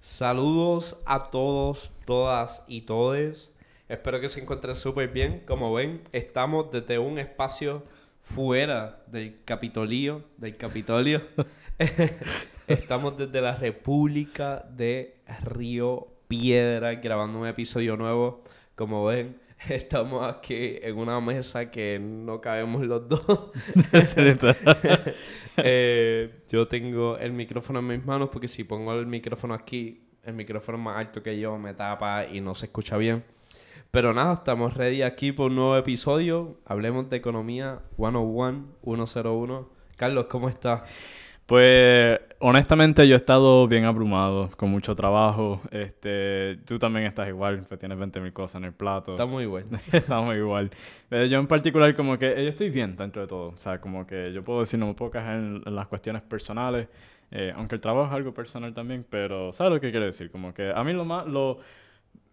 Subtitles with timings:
[0.00, 3.54] Saludos a todos, todas y todes.
[3.86, 5.42] Espero que se encuentren súper bien.
[5.46, 7.82] Como ven, estamos desde un espacio
[8.18, 11.20] fuera del Capitolio, del Capitolio.
[12.66, 18.42] estamos desde la República de Río Piedra grabando un episodio nuevo.
[18.76, 19.38] Como ven,
[19.68, 23.50] estamos aquí en una mesa que no cabemos los dos.
[25.62, 30.32] Eh, yo tengo el micrófono en mis manos porque si pongo el micrófono aquí, el
[30.32, 33.24] micrófono más alto que yo me tapa y no se escucha bien.
[33.90, 36.60] Pero nada, estamos ready aquí por un nuevo episodio.
[36.64, 39.68] Hablemos de economía 101, 101.
[39.96, 40.82] Carlos, ¿cómo estás?
[41.50, 45.60] Pues honestamente yo he estado bien abrumado, con mucho trabajo.
[45.72, 49.14] Este, tú también estás igual, pues tienes 20.000 cosas en el plato.
[49.14, 49.64] Estamos igual.
[49.92, 50.70] Estamos igual.
[51.08, 53.48] Pero yo en particular como que yo estoy bien dentro de todo.
[53.48, 56.86] O sea, como que yo puedo decir, no me puedo quejar en, las cuestiones personales.
[57.32, 60.30] Eh, aunque el trabajo es algo personal también, pero ¿sabes lo que quiero decir?
[60.30, 61.58] Como que a mí lo más, lo,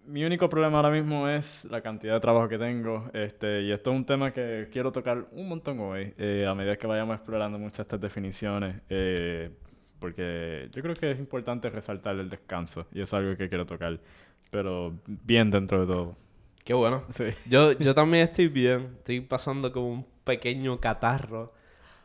[0.07, 3.09] mi único problema ahora mismo es la cantidad de trabajo que tengo.
[3.13, 6.77] Este, y esto es un tema que quiero tocar un montón hoy, eh, a medida
[6.77, 8.77] que vayamos explorando muchas de estas definiciones.
[8.89, 9.51] Eh,
[9.99, 12.87] porque yo creo que es importante resaltar el descanso.
[12.93, 13.99] Y es algo que quiero tocar.
[14.49, 16.15] Pero bien dentro de todo.
[16.63, 17.03] Qué bueno.
[17.09, 17.25] Sí.
[17.49, 18.95] Yo, yo también estoy bien.
[18.99, 21.53] Estoy pasando como un pequeño catarro.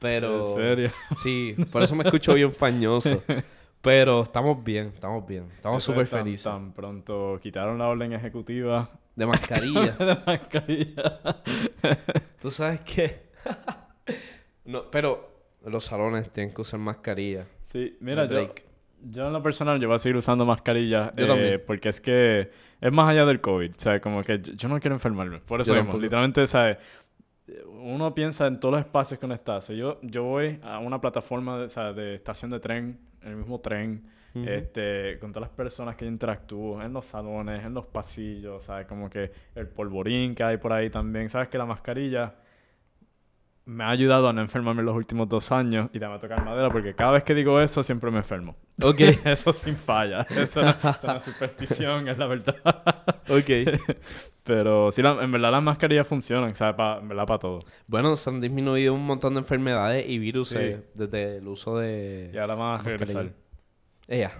[0.01, 0.48] Pero.
[0.48, 0.91] ¿En serio?
[1.17, 3.23] Sí, por eso me escucho bien fañoso.
[3.83, 5.49] Pero estamos bien, estamos bien.
[5.57, 6.45] Estamos súper felices.
[6.45, 8.89] Tan pronto quitaron la orden ejecutiva.
[9.17, 9.93] De mascarilla.
[9.99, 11.21] de mascarilla.
[12.41, 13.31] Tú sabes qué.
[14.67, 15.33] no, pero
[15.67, 17.45] los salones tienen que usar mascarilla.
[17.63, 18.55] Sí, mira, yo,
[19.03, 21.13] yo en lo personal yo voy a seguir usando mascarilla.
[21.17, 21.55] Yo también.
[21.55, 23.73] Eh, porque es que es más allá del COVID.
[23.73, 25.41] O sea, como que yo, no quiero enfermarme.
[25.41, 26.79] Por eso mismo, literalmente, ¿sabes?
[27.67, 29.59] Uno piensa en todos los espacios que uno está.
[29.59, 33.37] yo, yo voy a una plataforma de, o sea, de estación de tren en el
[33.37, 37.87] mismo tren, este, con todas las personas que yo interactúo, en los salones, en los
[37.87, 38.87] pasillos, ¿sabes?
[38.87, 41.29] Como que el polvorín que hay por ahí también.
[41.29, 41.48] ¿Sabes?
[41.48, 42.34] Que la mascarilla
[43.64, 46.70] me ha ayudado a no enfermarme los últimos dos años y dame a tocar madera
[46.70, 48.56] porque cada vez que digo eso siempre me enfermo.
[48.83, 49.00] Ok.
[49.24, 50.23] eso sin falla.
[50.30, 52.56] Eso no, es una superstición, es la verdad.
[53.28, 53.78] ok.
[54.42, 56.74] Pero sí, en verdad las mascarillas funcionan, ¿sabes?
[57.00, 57.61] en verdad para todo.
[57.86, 60.56] Bueno, se han disminuido un montón de enfermedades y virus
[60.94, 62.30] desde el uso de...
[62.34, 63.33] Y ahora vamos a regresar.
[64.08, 64.33] Ella.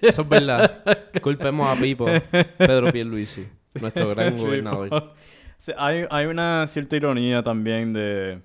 [0.00, 0.82] Eso es verdad.
[1.20, 2.06] Culpemos a Pipo,
[2.56, 5.12] Pedro Pierluisi, nuestro gran gobernador
[5.76, 8.40] hay, hay una cierta ironía también de...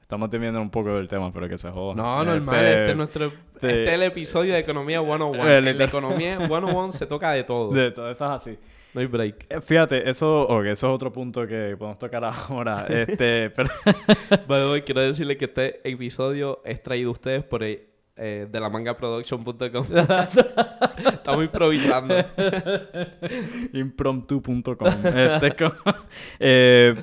[0.00, 1.94] Estamos temiendo un poco del tema, pero que se joda.
[1.94, 2.56] No, normal.
[2.56, 3.32] Este, este es nuestro...
[3.54, 5.50] Este, es el episodio de Economía 101.
[5.50, 7.72] en la Economía 101 se toca de todo.
[7.72, 8.58] De todo, eso es así.
[8.94, 9.46] No hay break.
[9.50, 10.42] Eh, fíjate, eso...
[10.48, 12.86] Ok, eso es otro punto que podemos tocar ahora.
[12.88, 13.68] Este, pero...
[14.46, 17.87] By quiero decirle que este episodio es traído a ustedes por el
[18.18, 19.86] eh, de la mangaproduction.com.
[21.12, 22.14] Estamos improvisando.
[23.72, 24.88] Impromptu.com.
[25.04, 25.56] Este,
[26.40, 26.94] eh,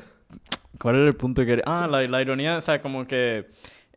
[0.79, 3.47] ¿Cuál era el punto que Ah, la, ironía, o sea, como que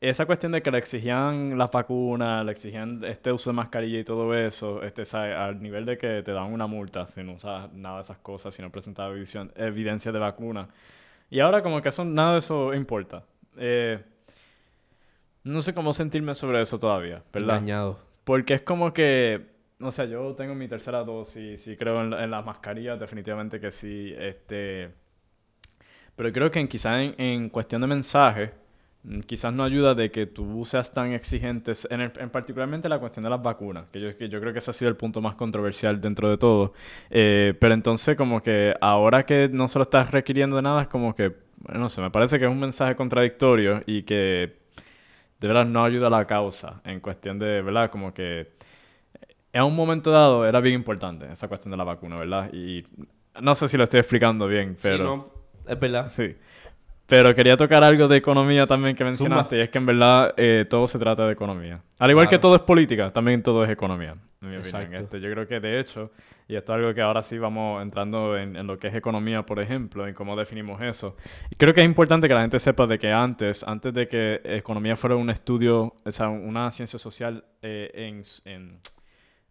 [0.00, 4.04] esa cuestión de que le exigían las vacunas, le exigían este uso de mascarilla y
[4.04, 7.96] todo eso, este, al nivel de que te dan una multa si no usas nada
[7.96, 9.10] de esas cosas, si no presentas
[9.56, 10.68] evidencia de vacuna.
[11.30, 13.24] Y ahora como que eso, nada de eso importa.
[13.56, 13.98] Eh,
[15.48, 17.54] no sé cómo sentirme sobre eso todavía, ¿verdad?
[17.54, 17.98] Dañado.
[18.24, 19.46] Porque es como que,
[19.80, 24.14] o sea, yo tengo mi tercera dosis, sí creo en, las mascarillas, definitivamente que sí,
[24.18, 24.90] este...
[26.16, 28.52] Pero creo que quizás en, en, cuestión de mensaje,
[29.04, 33.22] mm, quizás no ayuda de que tú seas tan exigente, en, en particularmente la cuestión
[33.22, 35.34] de las vacunas, que yo, que yo creo que ese ha sido el punto más
[35.36, 36.74] controversial dentro de todo.
[37.08, 40.88] Eh, pero entonces como que ahora que no se lo estás requiriendo de nada, es
[40.88, 41.34] como que,
[41.72, 44.57] no sé, me parece que es un mensaje contradictorio y que
[45.38, 47.90] de verdad no ayuda a la causa en cuestión de, ¿verdad?
[47.90, 48.52] Como que
[49.52, 52.52] en un momento dado era bien importante esa cuestión de la vacuna, ¿verdad?
[52.52, 52.84] Y
[53.40, 54.96] no sé si lo estoy explicando bien, pero...
[54.96, 55.30] Sí, no,
[55.66, 56.08] es verdad.
[56.08, 56.36] Sí.
[57.08, 60.66] Pero quería tocar algo de economía también que mencionaste, y es que en verdad eh,
[60.68, 61.80] todo se trata de economía.
[61.98, 64.92] Al igual que todo es política, también todo es economía, en mi opinión.
[64.92, 66.10] Este, yo creo que de hecho,
[66.46, 69.42] y esto es algo que ahora sí vamos entrando en, en, lo que es economía,
[69.46, 71.16] por ejemplo, en cómo definimos eso.
[71.50, 74.42] Y creo que es importante que la gente sepa de que antes, antes de que
[74.44, 78.80] economía fuera un estudio, o sea, una ciencia social eh, en, en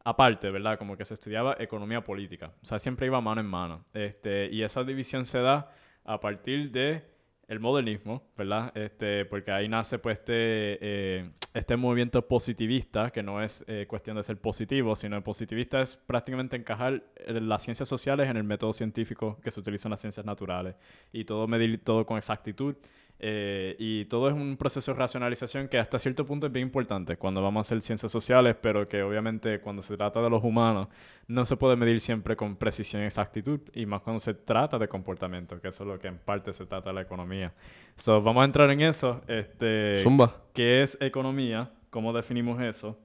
[0.04, 0.78] aparte, ¿verdad?
[0.78, 2.52] Como que se estudiaba economía política.
[2.62, 3.84] O sea, siempre iba mano en mano.
[3.96, 5.72] Este, y esa división se da
[6.06, 7.17] a partir de
[7.48, 8.76] el modernismo, ¿verdad?
[8.76, 14.18] Este, porque ahí nace pues este, eh, este movimiento positivista, que no es eh, cuestión
[14.18, 19.40] de ser positivo, sino positivista es prácticamente encajar las ciencias sociales en el método científico
[19.42, 20.76] que se utiliza en las ciencias naturales
[21.14, 22.76] y todo medir todo con exactitud
[23.19, 27.18] Eh, y todo es un proceso de racionalización que hasta cierto punto es bien importante
[27.18, 30.88] cuando vamos a hacer ciencias sociales, pero que obviamente cuando se trata de los humanos
[31.28, 34.88] no se puede medir siempre con precisión y exactitud, y más cuando se trata de
[34.88, 37.54] comportamiento, que eso es lo que en parte se trata de la economía.
[37.96, 39.22] So, vamos a entrar en eso.
[39.28, 40.36] Este, Zumba.
[40.54, 41.72] ¿Qué es economía?
[41.90, 43.00] ¿Cómo definimos eso?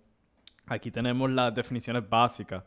[0.67, 2.63] Aquí tenemos las definiciones básicas.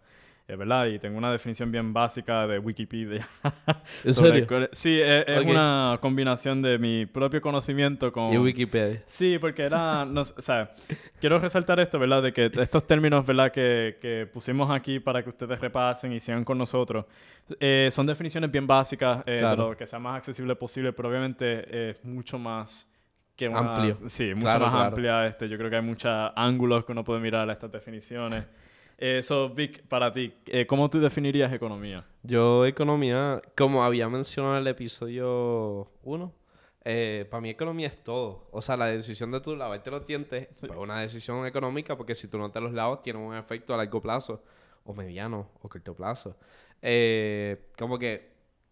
[0.47, 3.27] Es verdad, y tengo una definición bien básica de Wikipedia.
[4.03, 4.47] ¿En serio?
[4.73, 8.31] Sí, es, una combinación de mi propio conocimiento con...
[8.31, 9.01] Y Wikipedia.
[9.07, 10.05] Sí, porque era...
[10.05, 10.71] No, o sea,
[11.19, 12.21] quiero resaltar esto, ¿verdad?
[12.21, 13.51] De que estos términos, ¿verdad?
[13.51, 17.05] Que, que pusimos aquí para que ustedes repasen y sigan con nosotros,
[17.59, 21.89] eh, son definiciones bien básicas, eh, de lo que sea más accesible posible, pero obviamente
[21.89, 22.91] es mucho más...
[23.35, 23.97] Que una, Amplio.
[24.05, 25.25] Sí, mucho más amplia.
[25.25, 28.45] Este, yo creo que hay muchos ángulos que uno puede mirar a estas definiciones.
[28.97, 32.05] Eso, Vic, para ti, eh, ¿cómo tú definirías economía?
[32.23, 36.33] Yo, economía, como había mencionado en el episodio 1,
[36.85, 38.47] eh, para mí economía es todo.
[38.51, 42.29] O sea, la decisión de tú lavarte los dientes es una decisión económica porque si
[42.29, 44.41] tú no te los lavas tiene un efecto a largo plazo,
[44.85, 46.37] o mediano, o corto plazo.
[46.81, 48.31] Eh, como que,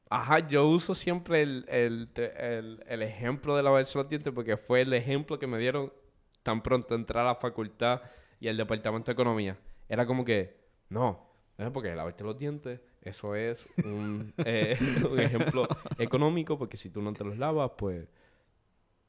[0.10, 4.82] ajá, yo uso siempre el, el, el, el ejemplo de lavarse los dientes porque fue
[4.82, 5.92] el ejemplo que me dieron
[6.44, 8.02] tan pronto entrar a la facultad
[8.40, 9.58] y al departamento de economía
[9.90, 10.58] era como que,
[10.90, 11.34] no,
[11.72, 13.66] porque lavarte los dientes, eso es
[14.46, 14.78] eh,
[15.10, 18.08] un, ejemplo económico, porque si tú no te los lavas, pues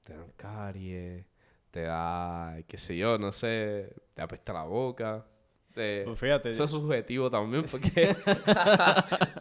[0.02, 1.24] te dan caries,
[1.70, 5.26] te da, qué sé yo, no sé, te apesta la boca.
[5.72, 6.50] pues fíjate.
[6.50, 8.14] Eso es subjetivo también, porque...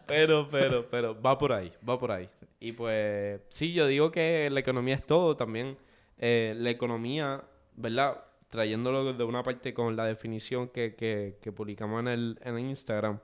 [0.07, 2.29] pero, pero, pero, va por ahí, va por ahí.
[2.59, 5.77] Y pues, sí, yo digo que la economía es todo también.
[6.17, 7.43] Eh, la economía,
[7.75, 8.23] ¿verdad?
[8.53, 13.19] Trayéndolo de una parte con la definición que, que, publicamos en el, en Instagram,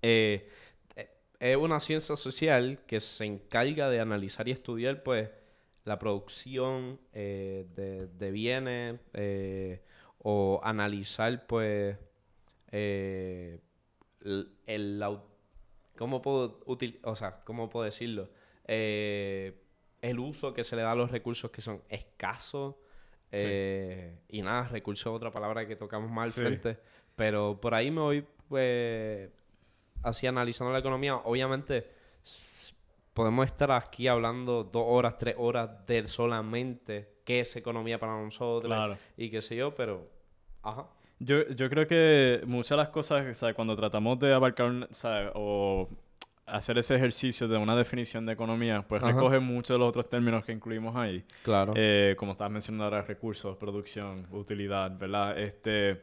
[0.00, 0.48] eh,
[0.96, 5.28] eh, es una ciencia social que se encarga de analizar y estudiar, pues,
[5.84, 8.98] la producción eh, de, bienes
[10.16, 11.98] o analizar, pues,
[12.72, 13.60] el,
[15.98, 16.60] ¿cómo puedo
[17.02, 18.30] o sea, ¿cómo puedo decirlo?
[18.66, 22.76] el uso que se le da a los recursos que son escasos
[23.32, 26.78] eh, y nada, recursos es otra palabra que tocamos mal frente.
[27.16, 29.30] Pero por ahí me voy, pues,
[30.02, 31.16] así analizando la economía.
[31.16, 31.86] Obviamente,
[33.14, 38.98] podemos estar aquí hablando dos horas, tres horas de solamente qué es economía para nosotros
[39.16, 40.08] y qué sé yo, pero,
[40.62, 40.86] ajá.
[41.18, 43.54] Yo, yo creo que muchas de las cosas, ¿sabes?
[43.54, 44.88] cuando tratamos de abarcar,
[45.34, 45.88] o
[46.50, 50.44] hacer ese ejercicio de una definición de economía, pues recoge muchos de los otros términos
[50.44, 51.24] que incluimos ahí.
[51.42, 51.72] Claro.
[51.76, 55.38] Eh, como estabas mencionando ahora, recursos, producción, utilidad, ¿verdad?
[55.38, 56.02] Este,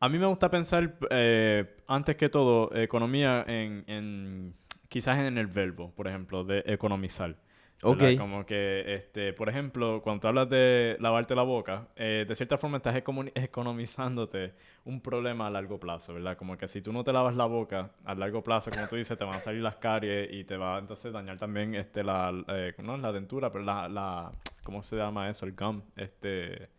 [0.00, 4.54] a mí me gusta pensar, eh, antes que todo, economía en, en,
[4.88, 7.36] quizás en el verbo, por ejemplo, de economizar.
[7.84, 8.16] Ok.
[8.16, 12.56] Como que, este, por ejemplo, cuando tú hablas de lavarte la boca, eh, de cierta
[12.56, 12.94] forma estás
[13.34, 16.36] economizándote un problema a largo plazo, ¿verdad?
[16.36, 19.18] Como que si tú no te lavas la boca a largo plazo, como tú dices,
[19.18, 22.72] te van a salir las caries y te va entonces dañar también este, la, eh,
[22.82, 24.30] no la dentura, pero la, la,
[24.62, 25.44] ¿cómo se llama eso?
[25.44, 26.70] El gum, este...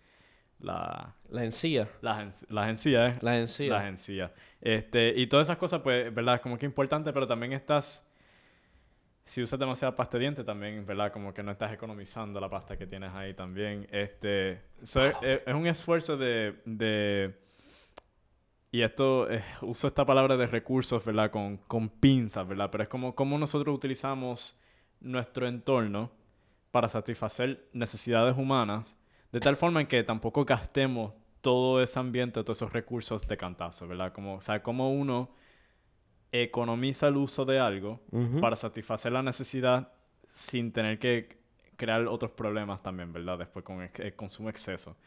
[0.59, 1.89] La, la encía.
[1.99, 3.19] Las, las encías, ¿eh?
[3.21, 3.69] Las encías.
[3.69, 4.31] Las encías.
[4.61, 6.39] Este, y todas esas cosas, pues, ¿verdad?
[6.39, 8.07] Como que importante, pero también estás
[9.25, 11.11] si usas demasiada pasta de diente también, ¿verdad?
[11.11, 13.87] Como que no estás economizando la pasta que tienes ahí también.
[13.91, 17.33] Este, es, un esfuerzo de, de
[18.71, 21.31] y esto, eh, uso esta palabra de recursos, ¿verdad?
[21.31, 22.69] Con, con pinzas, ¿verdad?
[22.71, 24.59] Pero es como, como nosotros utilizamos
[24.99, 26.11] nuestro entorno
[26.71, 28.97] para satisfacer necesidades humanas,
[29.31, 33.87] de tal forma en que tampoco gastemos todo ese ambiente, todos esos recursos de cantazo,
[33.87, 34.11] ¿verdad?
[34.11, 35.29] Como, o sea, como uno
[36.33, 38.01] economiza el uso de algo
[38.41, 39.93] para satisfacer la necesidad
[40.27, 41.37] sin tener que
[41.77, 43.37] crear otros problemas también, ¿verdad?
[43.37, 44.97] Después con el, consumo exceso.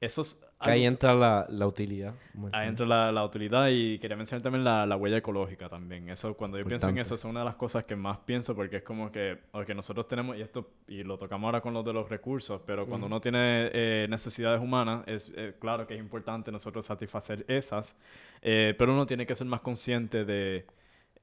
[0.00, 0.22] Eso
[0.60, 2.14] ahí entra la, la utilidad.
[2.52, 6.08] Ahí entra la, la, utilidad y quería mencionar también la, la huella ecológica también.
[6.08, 8.76] Eso, cuando yo pienso en eso, es una de las cosas que más pienso porque
[8.76, 11.92] es como que, que nosotros tenemos, y esto, y lo tocamos ahora con los de
[11.92, 16.52] los recursos, pero cuando uno tiene eh, necesidades humanas, es eh, claro que es importante
[16.52, 17.98] nosotros satisfacer esas,
[18.40, 20.64] eh, pero uno tiene que ser más consciente de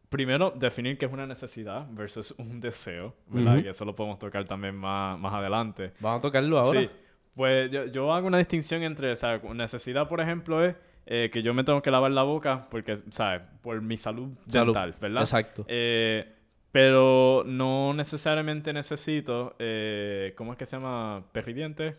[0.10, 3.58] primero, definir qué es una necesidad versus un deseo, ¿verdad?
[3.63, 5.94] Y eso lo podemos tocar también más, más adelante.
[6.00, 6.82] Vamos a tocarlo ahora.
[6.82, 6.89] Sí.
[7.36, 10.75] Pues yo, yo, hago una distinción entre, o sea, necesidad, por ejemplo, es
[11.06, 13.42] eh, que yo me tengo que lavar la boca porque, ¿sabes?
[13.62, 15.22] Por mi salud, dental, ¿verdad?
[15.22, 15.65] Exacto.
[15.68, 16.34] Eh,
[16.72, 21.24] pero no necesariamente necesito, eh, ¿cómo es que se llama?
[21.32, 21.98] Perridiente.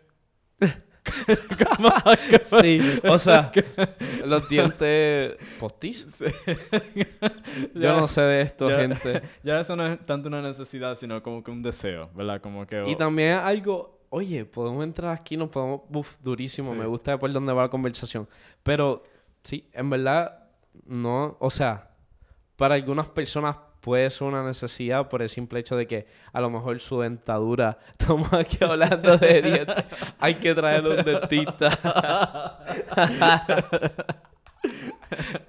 [2.42, 3.52] sí, o sea,
[4.26, 6.18] los dientes postizos.
[7.74, 9.22] Yo no sé de esto, gente.
[9.42, 12.40] Ya eso no es tanto una necesidad, sino como que un deseo, ¿verdad?
[12.40, 12.84] Como que...
[12.86, 13.95] Y también algo...
[14.10, 15.82] Oye, podemos entrar aquí, nos podemos...
[15.92, 16.74] Uf, durísimo.
[16.74, 18.28] Me gusta por dónde va la conversación.
[18.62, 19.02] Pero,
[19.42, 20.48] sí, en verdad,
[20.84, 21.36] no...
[21.40, 21.90] O sea,
[22.56, 26.50] para algunas personas puede ser una necesidad por el simple hecho de que a lo
[26.50, 29.86] mejor su dentadura, estamos aquí hablando de dieta,
[30.18, 32.58] hay que traerle un dentista.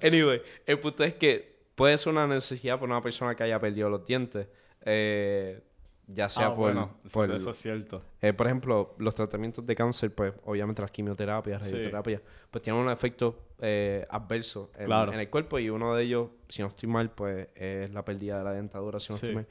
[0.00, 3.90] anyway, el punto es que puede ser una necesidad por una persona que haya perdido
[3.90, 4.46] los dientes.
[4.82, 5.60] Eh,
[6.08, 8.02] ya sea ah, por, bueno, por eso es cierto.
[8.20, 12.90] Eh, por ejemplo, los tratamientos de cáncer, pues obviamente las quimioterapias, radioterapias, pues tienen un
[12.90, 17.48] efecto eh, adverso en, el cuerpo y uno de ellos, si no estoy mal, pues
[17.54, 19.46] es la pérdida de la dentadura, si no estoy mal.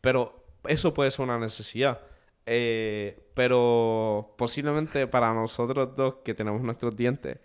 [0.00, 2.00] Pero eso puede ser una necesidad.
[2.44, 7.38] Eh, pero posiblemente para nosotros dos que tenemos nuestros dientes,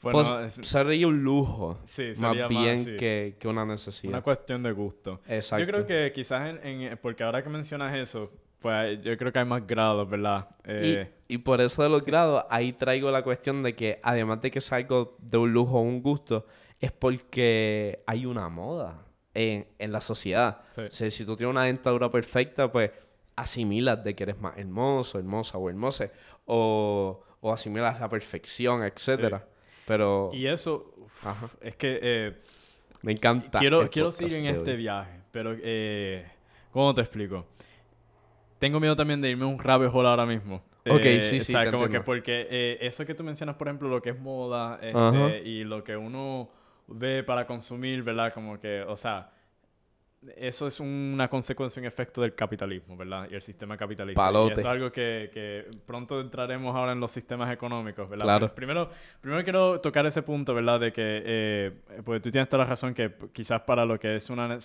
[0.00, 1.78] pues, sería un lujo.
[2.18, 4.14] más bien Que, una necesidad.
[4.14, 5.20] Una cuestión de gusto.
[5.28, 5.64] Exacto.
[5.64, 8.30] Yo creo que quizás en, Porque ahora que mencionas eso,
[8.60, 10.48] pues yo creo que hay más grados, ¿verdad?
[10.64, 14.50] Eh, y, por eso de los grados, ahí traigo la cuestión de que además de
[14.50, 16.46] que es algo de un lujo o un gusto,
[16.78, 19.04] es porque hay una moda
[19.34, 20.62] en, la sociedad.
[20.76, 22.90] O sea, si tú tienes una dentadura perfecta, pues
[23.36, 26.10] asimilas de que eres más hermoso, hermosa o hermosa.
[26.46, 29.46] O, o asimilas la perfección, etcétera.
[29.86, 30.30] Pero...
[30.32, 30.94] Y eso,
[31.60, 31.98] es que...
[32.02, 32.32] Eh,
[33.02, 33.58] Me encanta.
[33.58, 35.56] Quiero, quiero seguir en este viaje, pero...
[35.60, 36.26] Eh,
[36.72, 37.46] ¿Cómo te explico?
[38.58, 40.62] Tengo miedo también de irme un rabbit hole ahora mismo.
[40.88, 41.54] Ok, eh, sí, sí.
[41.54, 44.18] O sea, como que porque eh, eso que tú mencionas, por ejemplo, lo que es
[44.18, 46.50] moda este, y lo que uno
[46.86, 48.32] ve para consumir, ¿verdad?
[48.32, 49.30] Como que, o sea,
[50.36, 53.26] eso es una consecuencia, un efecto del capitalismo, ¿verdad?
[53.30, 54.30] Y el sistema capitalista.
[54.30, 58.24] Y esto es algo que, que, pronto entraremos ahora en los sistemas económicos, ¿verdad?
[58.24, 58.54] Claro.
[58.54, 60.78] primero, primero quiero tocar ese punto, ¿verdad?
[60.78, 61.72] De que, eh,
[62.04, 64.58] pues tú tienes toda la razón que quizás para lo que es una,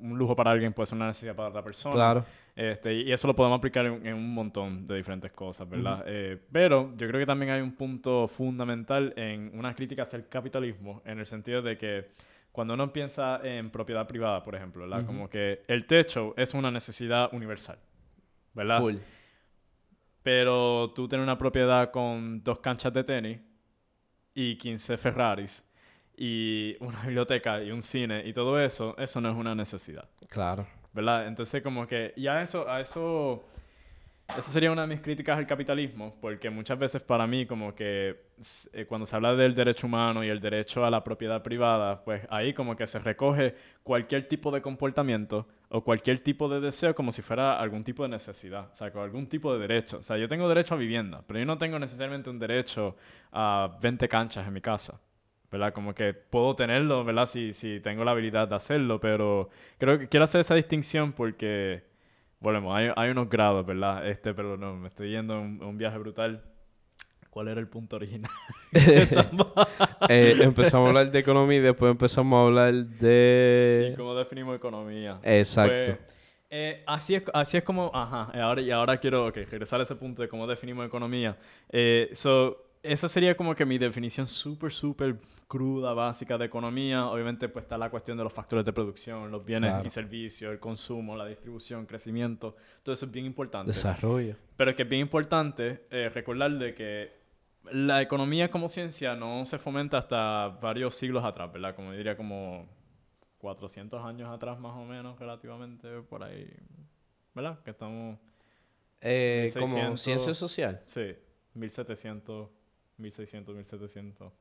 [0.00, 1.94] un lujo para alguien puede ser una necesidad para otra persona.
[1.94, 2.24] Claro.
[2.56, 6.02] Este, y eso lo podemos aplicar en, un montón de diferentes cosas, ¿verdad?
[6.06, 10.26] Eh, pero yo creo que también hay un punto fundamental en una crítica hacia el
[10.26, 12.08] capitalismo, en el sentido de que
[12.56, 15.04] cuando uno piensa en propiedad privada, por ejemplo, ¿verdad?
[15.04, 17.78] Como que el techo es una necesidad universal,
[18.54, 18.80] ¿verdad?
[18.80, 18.94] Full.
[20.22, 23.40] Pero tú tienes una propiedad con dos canchas de tenis
[24.32, 25.70] y 15 Ferraris
[26.16, 30.08] y una biblioteca y un cine y todo eso, eso no es una necesidad.
[30.30, 30.66] Claro.
[30.94, 31.26] ¿Verdad?
[31.26, 33.44] Entonces como que ya eso, a eso
[34.34, 38.26] eso sería una de mis críticas al capitalismo, porque muchas veces para mí como que
[38.72, 42.22] eh, cuando se habla del derecho humano y el derecho a la propiedad privada, pues
[42.28, 47.12] ahí como que se recoge cualquier tipo de comportamiento o cualquier tipo de deseo como
[47.12, 49.98] si fuera algún tipo de necesidad, o sea, con algún tipo de derecho.
[49.98, 52.96] O sea, yo tengo derecho a vivienda, pero yo no tengo necesariamente un derecho
[53.32, 55.00] a 20 canchas en mi casa.
[55.50, 55.72] ¿verdad?
[55.72, 57.26] Como que puedo tenerlo, ¿verdad?
[57.26, 61.84] Si, si tengo la habilidad de hacerlo, pero creo que quiero hacer esa distinción porque
[62.40, 64.08] volvemos, hay, hay, unos grados, ¿verdad?
[64.08, 66.42] Este, pero no, me estoy yendo a un, viaje brutal.
[67.30, 68.30] ¿Cuál era el punto original?
[70.08, 73.90] eh, empezamos a hablar de economía y después empezamos a hablar de...
[73.92, 75.20] ¿Y cómo definimos economía?
[75.22, 75.74] Exacto.
[75.74, 75.98] Pues,
[76.48, 77.90] eh, así, es, así es como...
[77.92, 81.36] Ajá, ahora, y ahora quiero okay, regresar a ese punto de cómo definimos economía.
[81.68, 85.16] Eh, so, esa sería como que mi definición súper, súper
[85.46, 87.06] cruda, básica de economía.
[87.06, 90.58] Obviamente, pues está la cuestión de los factores de producción, los bienes y servicios, el
[90.58, 92.56] consumo, la distribución, crecimiento.
[92.82, 93.68] Todo eso es bien importante.
[93.68, 94.36] Desarrollo.
[94.56, 97.12] Pero es que es bien importante eh, recordar de que
[97.72, 101.74] la economía como ciencia no se fomenta hasta varios siglos atrás, ¿verdad?
[101.74, 102.68] Como diría como
[103.38, 106.48] 400 años atrás más o menos, relativamente, por ahí.
[107.34, 107.58] ¿Verdad?
[107.62, 108.18] Que estamos...
[109.00, 110.80] Eh, como ciencia social.
[110.86, 111.14] Sí,
[111.54, 112.48] 1700,
[112.98, 114.32] 1600, 1700.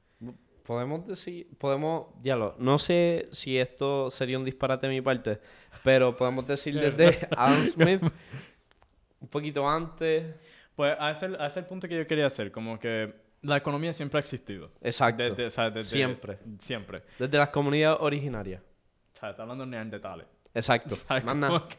[0.64, 5.40] Podemos decir, podemos, diálogo, no sé si esto sería un disparate de mi parte,
[5.84, 8.02] pero podemos decir desde Adam Smith,
[9.20, 10.36] un poquito antes.
[10.76, 13.94] Pues a ese, a ese el punto que yo quería hacer, como que la economía
[13.94, 14.72] siempre ha existido.
[14.82, 15.24] Exacto.
[15.84, 16.40] siempre.
[16.60, 17.04] Siempre.
[17.20, 18.62] Desde las comunidades originarias.
[18.62, 20.26] O sea, está hablando de neandertales.
[20.56, 20.96] Exacto.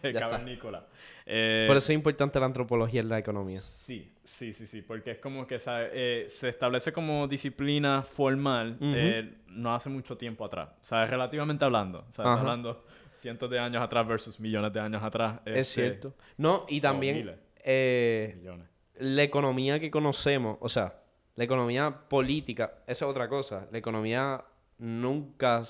[0.00, 0.08] que
[1.26, 3.58] eh, Por eso es importante la antropología en la economía.
[3.60, 4.82] Sí, sí, sí, sí.
[4.82, 10.44] Porque es como que eh, se establece como disciplina formal eh, no hace mucho tiempo
[10.44, 10.68] atrás.
[10.80, 12.04] O sea, relativamente hablando.
[12.08, 12.84] O sea, hablando
[13.16, 15.40] cientos de años atrás versus millones de años atrás.
[15.46, 16.14] es este, cierto.
[16.36, 17.34] No, y también
[18.98, 21.00] la economía que conocemos, o sea,
[21.34, 23.68] la economía política, esa es otra cosa.
[23.72, 24.44] La economía
[24.78, 25.62] nunca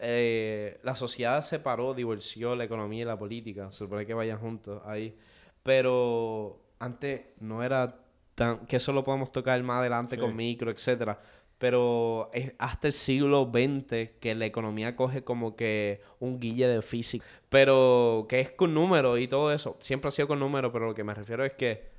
[0.00, 3.70] eh, la sociedad separó, divorció la economía y la política.
[3.70, 5.16] Se supone que vayan juntos ahí.
[5.62, 8.02] Pero antes no era
[8.34, 11.20] tan, que eso lo podemos tocar más adelante con micro, etcétera.
[11.58, 16.80] Pero es hasta el siglo XX que la economía coge como que un guille de
[16.80, 17.24] física.
[17.50, 19.76] Pero que es con números y todo eso.
[19.80, 21.90] Siempre ha sido con números, pero lo que me refiero es que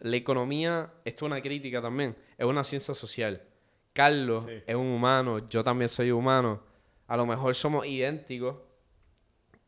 [0.00, 3.42] la economía, esto es una crítica también, es una ciencia social.
[3.92, 6.60] Carlos es un humano, yo también soy humano.
[7.06, 8.56] A lo mejor somos idénticos,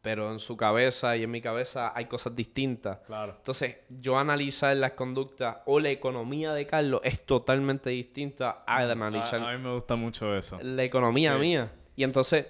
[0.01, 2.99] pero en su cabeza y en mi cabeza hay cosas distintas.
[3.07, 3.35] Claro.
[3.37, 9.43] Entonces, yo analizar las conductas o la economía de Carlos es totalmente distinta a analizar.
[9.43, 10.59] A, mí me gusta mucho eso.
[10.63, 11.73] La economía mía.
[11.97, 12.47] Y entonces,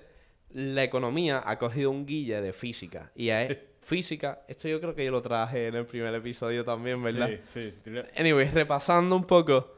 [0.50, 3.10] la economía ha cogido un guille de física.
[3.14, 4.42] Y es física.
[4.48, 7.30] Esto yo creo que yo lo traje en el primer episodio también, ¿verdad?
[7.44, 7.90] Sí, sí.
[8.16, 9.73] Anyway, repasando un poco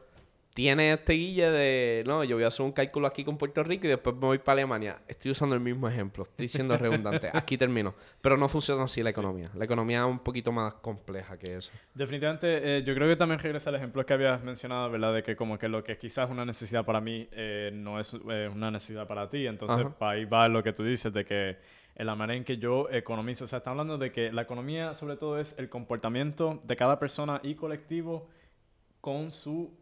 [0.56, 3.86] tiene este guille de, no, yo voy a hacer un cálculo aquí con Puerto Rico
[3.86, 4.96] y después me voy para Alemania.
[5.06, 7.28] Estoy usando el mismo ejemplo, estoy siendo redundante.
[7.30, 7.94] Aquí termino.
[8.22, 9.50] Pero no funciona así la economía.
[9.54, 11.72] La economía es un poquito más compleja que eso.
[11.92, 15.12] Definitivamente, eh, yo creo que también regresa al ejemplo que habías mencionado, ¿verdad?
[15.12, 18.14] De que como que lo que quizás es una necesidad para mí eh, no es
[18.14, 19.46] eh, una necesidad para ti.
[19.46, 21.58] Entonces, ahí va lo que tú dices de que
[21.96, 23.44] en la manera en que yo economizo.
[23.44, 26.98] O sea, está hablando de que la economía sobre todo es el comportamiento de cada
[26.98, 28.30] persona y colectivo
[29.06, 29.72] con su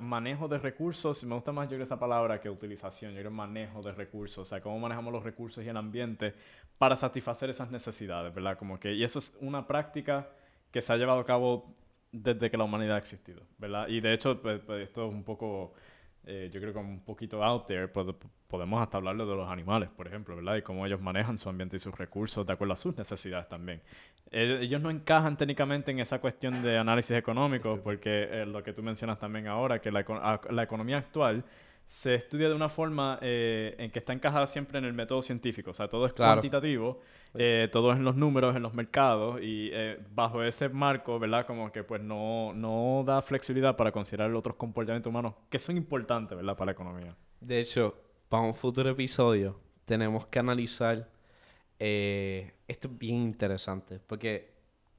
[0.00, 3.90] manejo de recursos, me gusta más yo esa palabra que utilización, yo creo manejo de
[3.90, 6.34] recursos, o sea, cómo manejamos los recursos y el ambiente
[6.76, 8.58] para satisfacer esas necesidades, ¿verdad?
[8.58, 10.28] Como que, y eso es una práctica
[10.70, 11.74] que se ha llevado a cabo
[12.12, 13.88] desde que la humanidad ha existido, ¿verdad?
[13.88, 15.72] Y de hecho, pues, pues esto es un poco
[16.26, 17.88] eh, yo creo que un poquito out there,
[18.48, 20.56] podemos hasta hablarlo de los animales, por ejemplo, ¿verdad?
[20.56, 23.80] Y cómo ellos manejan su ambiente y sus recursos de acuerdo a sus necesidades también.
[24.32, 28.82] Ellos, no encajan técnicamente en esa cuestión de análisis económico, porque eh, lo que tú
[28.82, 31.44] mencionas también ahora, que la, la economía actual
[31.86, 35.70] se estudia de una forma eh, en que está encajada siempre en el método científico.
[35.70, 37.00] O sea, todo es cuantitativo,
[37.34, 41.46] eh, todo es en los números, en los mercados, y eh, bajo ese marco, ¿verdad?
[41.46, 46.36] Como que pues no, no da flexibilidad para considerar otros comportamientos humanos que son importantes,
[46.36, 46.56] ¿verdad?
[46.56, 47.16] Para la economía.
[47.40, 47.94] De hecho,
[48.28, 51.08] para un futuro episodio tenemos que analizar...
[51.78, 54.50] esto es bien interesante, porque,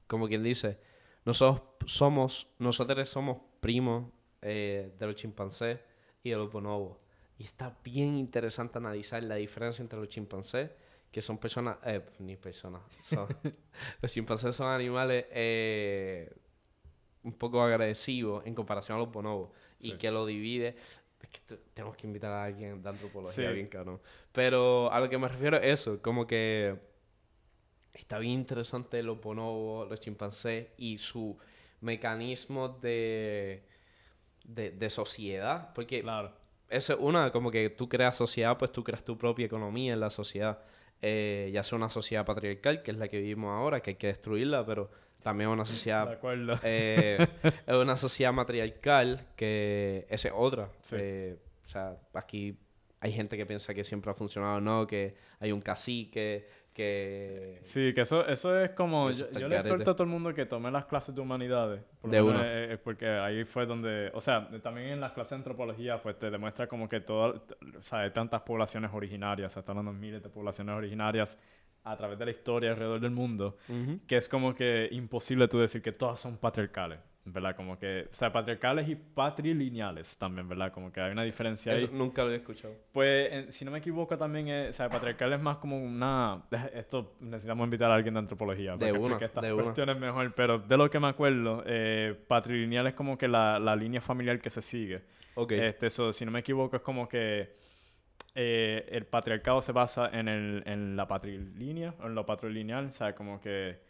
[0.06, 0.78] como quien dice,
[1.26, 4.06] nosotros somos, nosotros somos primos
[4.40, 5.80] de los chimpancés
[6.28, 7.00] y el bonobo.
[7.38, 10.70] Y está bien interesante analizar la diferencia entre los chimpancés,
[11.10, 12.82] que son personas, eh, ni personas,
[14.02, 16.30] los chimpancés son animales eh,
[17.22, 20.76] un poco agresivos en comparación a los bonobos, y que lo divide.
[21.20, 24.00] Es que tenemos que invitar a alguien de antropología, bien cabrón.
[24.32, 26.78] Pero a lo que me refiero es eso, como que
[27.92, 31.36] está bien interesante los bonobos, los chimpancés y su
[31.80, 33.62] mecanismo de
[34.48, 35.72] de, sociedad.
[35.74, 36.32] Porque claro.
[36.68, 40.00] eso es una, como que tú creas sociedad, pues tú creas tu propia economía en
[40.00, 40.58] la sociedad.
[41.00, 44.08] Eh, ya sea una sociedad patriarcal, que es la que vivimos ahora, que hay que
[44.08, 44.90] destruirla, pero
[45.22, 46.18] también una sociedad...
[46.62, 47.26] Eh,
[47.66, 50.70] es una sociedad matriarcal, que esa es otra.
[50.92, 52.58] Eh, o sea, aquí
[53.00, 57.58] hay gente que piensa que siempre ha funcionado, no, que hay un cacique, que...
[57.62, 59.10] Sí, que eso, eso es como...
[59.10, 61.82] yo, le exhorto a todo el mundo que tome las clases de humanidades.
[62.04, 62.40] de uno.
[62.84, 64.10] porque ahí fue donde...
[64.14, 67.44] O sea, también en las clases de antropología, pues te demuestra como que todo...
[67.76, 71.38] O sea, hay tantas poblaciones originarias, están hablando miles de poblaciones originarias
[71.82, 73.56] a través de la historia alrededor del mundo,
[74.06, 76.98] que es como que imposible tú decir que todas son patriarcales.
[77.32, 77.56] ¿Verdad?
[77.56, 80.72] Como que, o sea, patriarcales y patrilineales también, ¿verdad?
[80.72, 82.74] Como que hay una diferencia Eso nunca lo he escuchado.
[82.92, 86.42] Pues, si no me equivoco, también es, o sea, patriarcal es más como una...
[86.74, 90.76] Esto necesitamos invitar a alguien de antropología de para que estas cuestiones mejor, pero de
[90.76, 94.62] lo que me acuerdo, eh, patrilineal es como que la, la, línea familiar que se
[94.62, 95.02] sigue.
[95.34, 95.52] Ok.
[95.52, 97.56] Este, eso, si no me equivoco, es como que
[98.34, 103.14] eh, el patriarcado se basa en, el, en la patrilínea, en lo patrilineal, o sea,
[103.14, 103.87] como que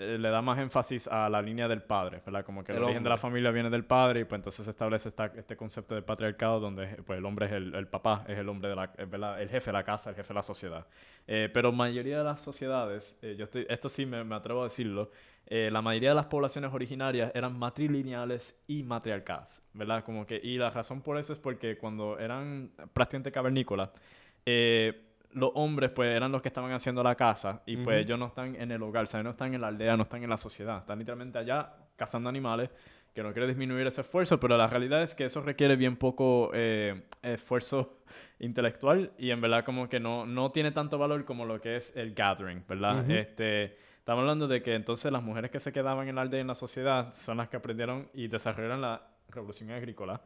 [0.00, 2.42] eh, le da más énfasis a la línea del padre, ¿verdad?
[2.42, 5.10] Como que el, origen de la familia viene del padre y pues entonces se establece
[5.10, 8.76] este concepto de patriarcado donde pues el hombre es el, papá, es el hombre de
[9.18, 10.86] la, el jefe de la casa, el jefe de la sociedad.
[11.26, 15.10] Eh, pero mayoría de las sociedades, eh, yo estoy, esto sí me, atrevo a decirlo,
[15.46, 20.04] la mayoría de las poblaciones originarias eran matrilineales y matriarcadas, ¿verdad?
[20.04, 23.90] Como que, y la razón por eso es porque cuando eran prácticamente cavernícolas,
[24.46, 28.26] eh, los hombres pues eran los que estaban haciendo la casa y pues ellos no
[28.26, 30.36] están en el hogar, o sea, no están en la aldea, no están en la
[30.36, 32.70] sociedad, están literalmente allá cazando animales,
[33.14, 36.50] que no quiere disminuir ese esfuerzo, pero la realidad es que eso requiere bien poco
[36.54, 37.98] eh, esfuerzo
[38.38, 41.96] intelectual y en verdad como que no, no tiene tanto valor como lo que es
[41.96, 43.08] el gathering, ¿verdad?
[43.10, 46.42] este, estamos hablando de que entonces las mujeres que se quedaban en la aldea y
[46.42, 50.20] en la sociedad son las que aprendieron y desarrollaron la revolución agrícola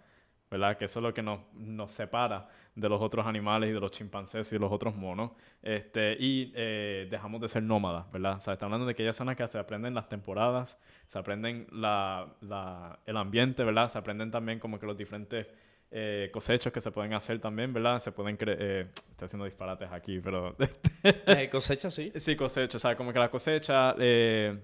[0.51, 0.77] ¿verdad?
[0.77, 3.91] Que eso es lo que nos, nos separa de los otros animales y de los
[3.91, 5.33] chimpancés y de los otros monos.
[5.63, 8.37] Este, y eh, dejamos de ser nómadas, ¿verdad?
[8.37, 11.67] O sea, está hablando de que aquellas zonas que se aprenden las temporadas, se aprenden
[11.73, 13.89] la, la, el ambiente, ¿verdad?
[13.89, 15.47] Se aprenden también como que los diferentes
[15.91, 18.01] eh, cosechos que se pueden hacer también, ¿verdad?
[18.01, 18.59] Se pueden creer...
[18.61, 20.57] Eh, estoy haciendo disparates aquí, pero...
[21.05, 22.13] eh, cosecha, sí.
[22.17, 23.95] Sí, cosecha, o sea, como que la cosecha...
[23.99, 24.59] Eh,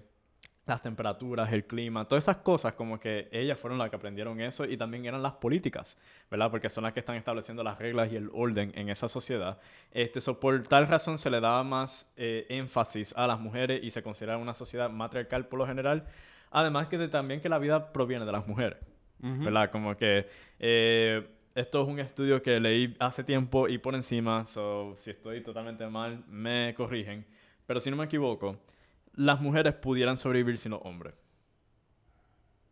[0.65, 4.65] las temperaturas, el clima, todas esas cosas como que ellas fueron las que aprendieron eso
[4.65, 5.97] y también eran las políticas,
[6.29, 6.51] ¿verdad?
[6.51, 9.59] Porque son las que están estableciendo las reglas y el orden en esa sociedad.
[9.91, 14.03] Este, por tal razón se le daba más eh, énfasis a las mujeres y se
[14.03, 16.05] considera una sociedad matriarcal por lo general,
[16.51, 18.77] además que también que la vida proviene de las mujeres,
[19.19, 19.71] ¿verdad?
[19.71, 20.27] Como que...
[20.59, 25.41] Eh, esto es un estudio que leí hace tiempo y por encima, so, si estoy
[25.41, 27.25] totalmente mal, me corrigen.
[27.65, 28.57] Pero si no me equivoco,
[29.13, 31.13] las mujeres pudieran sobrevivir sin los hombres.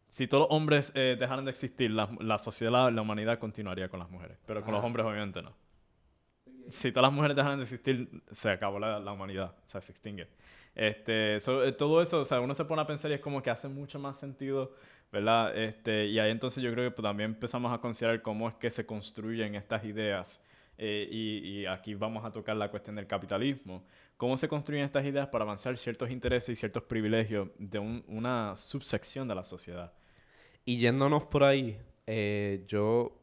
[0.10, 4.00] Si todos los hombres eh, dejaran de existir, la, la, sociedad, la humanidad continuaría con
[4.00, 4.38] las mujeres.
[4.46, 5.54] Pero con los hombres obviamente no.
[6.70, 9.92] Si todas las mujeres dejaran de existir, se acabó la, la humanidad, o sea, se
[9.92, 10.28] extingue.
[10.76, 13.50] Este, eh, todo eso, o sea, uno se pone a pensar y es como que
[13.50, 14.74] hace mucho más sentido,
[15.12, 15.56] ¿verdad?
[15.58, 18.72] Este, y ahí entonces yo creo que pues, también empezamos a considerar cómo es que
[18.72, 20.44] se construyen estas ideas.
[20.82, 23.84] Eh, y, aquí vamos a tocar la cuestión del capitalismo
[24.16, 29.28] cómo se construyen estas ideas para avanzar ciertos intereses y ciertos privilegios de una subsección
[29.28, 29.92] de la sociedad.
[30.64, 33.22] Y yéndonos por ahí, eh, yo,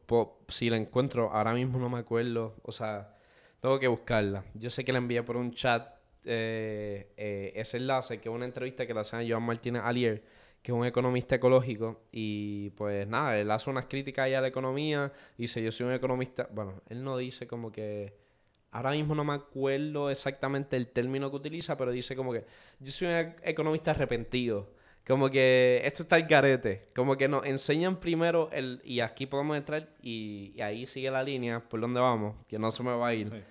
[0.49, 3.15] si la encuentro, ahora mismo no me acuerdo, o sea,
[3.59, 4.45] tengo que buscarla.
[4.53, 8.85] Yo sé que la envié por un chat eh, ese enlace, que es una entrevista
[8.85, 10.23] que la hace Joan Martínez Alier,
[10.61, 14.47] que es un economista ecológico, y pues nada, él hace unas críticas ahí a la
[14.47, 18.27] economía, dice, yo soy un economista, bueno, él no dice como que
[18.71, 22.45] Ahora mismo no me acuerdo exactamente el término que utiliza, pero dice como que
[22.79, 24.69] yo soy un economista arrepentido.
[25.05, 26.89] Como que esto está el garete.
[26.93, 28.81] Como que nos enseñan primero el...
[28.83, 32.83] Y aquí podemos entrar y, ahí sigue la línea por donde vamos, que no se
[32.83, 33.45] me va a ir.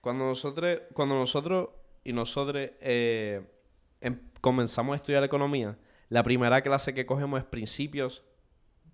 [0.00, 1.68] Cuando nosotros, cuando nosotros
[2.02, 3.42] y nosotros eh,
[4.00, 5.76] em, comenzamos a estudiar economía,
[6.12, 8.22] la primera clase que cogemos es principios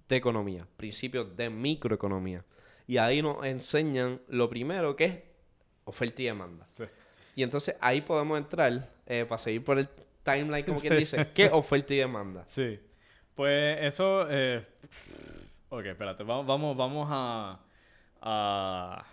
[0.08, 2.44] de economía, principios de microeconomía.
[2.86, 5.18] Y ahí nos enseñan lo primero que es
[5.84, 6.68] oferta y demanda.
[7.34, 9.88] Y entonces ahí podemos entrar, eh, para seguir por el
[10.22, 12.44] timeline, como quien dice, ¿qué oferta y demanda?
[12.46, 12.78] Sí.
[13.34, 14.24] Pues eso...
[14.30, 14.64] Eh...
[15.70, 17.58] Ok, espérate, vamos, vamos, vamos a,
[18.20, 19.04] a,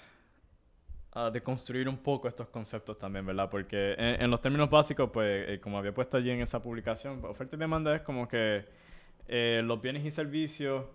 [1.15, 3.49] a, deconstruir un poco estos conceptos también, ¿verdad?
[3.49, 7.55] Porque en, los términos básicos, pues, eh, como había puesto allí en esa publicación, oferta
[7.55, 8.65] y demanda es como que
[9.27, 10.85] eh, los bienes y servicios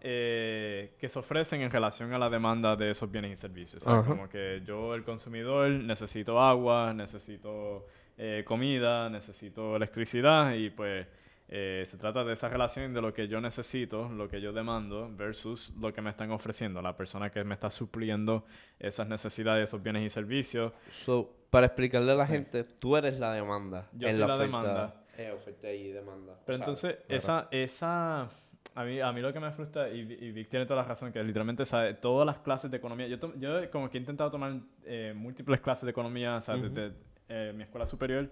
[0.00, 3.82] eh, que se ofrecen en relación a la demanda de esos bienes y servicios.
[3.84, 11.06] Como que yo, el consumidor, necesito agua, necesito eh, comida, necesito electricidad y pues
[11.50, 15.10] eh, se trata de esa relación de lo que yo necesito, lo que yo demando
[15.14, 18.44] versus lo que me están ofreciendo, la persona que me está supliendo
[18.78, 20.72] esas necesidades, esos bienes y servicios.
[20.90, 23.88] So, para explicarle a la gente, tú eres la demanda.
[23.94, 24.94] Yo soy la, demanda.
[25.34, 26.38] oferta y demanda.
[26.44, 28.28] Pero entonces, esa, esa
[28.74, 31.24] a mí, a mí lo que me frustra, y, Vic tiene toda la razón, que
[31.24, 33.06] literalmente sabe todas las clases de economía.
[33.06, 34.52] Yo, yo como que he intentado tomar
[34.84, 36.74] eh, múltiples clases de economía, ¿sabes?
[36.74, 36.94] Desde
[37.28, 38.28] eh, mi escuela superior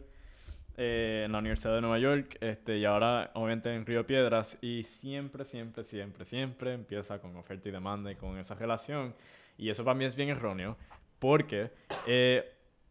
[0.77, 4.59] eh, en la Universidad de Nueva York este, y ahora obviamente en Río Piedras.
[4.63, 9.15] Y siempre, siempre, siempre, siempre empieza con oferta y demanda y con esa relación.
[9.59, 10.77] Y eso para mí es bien erróneo
[11.19, 11.71] porque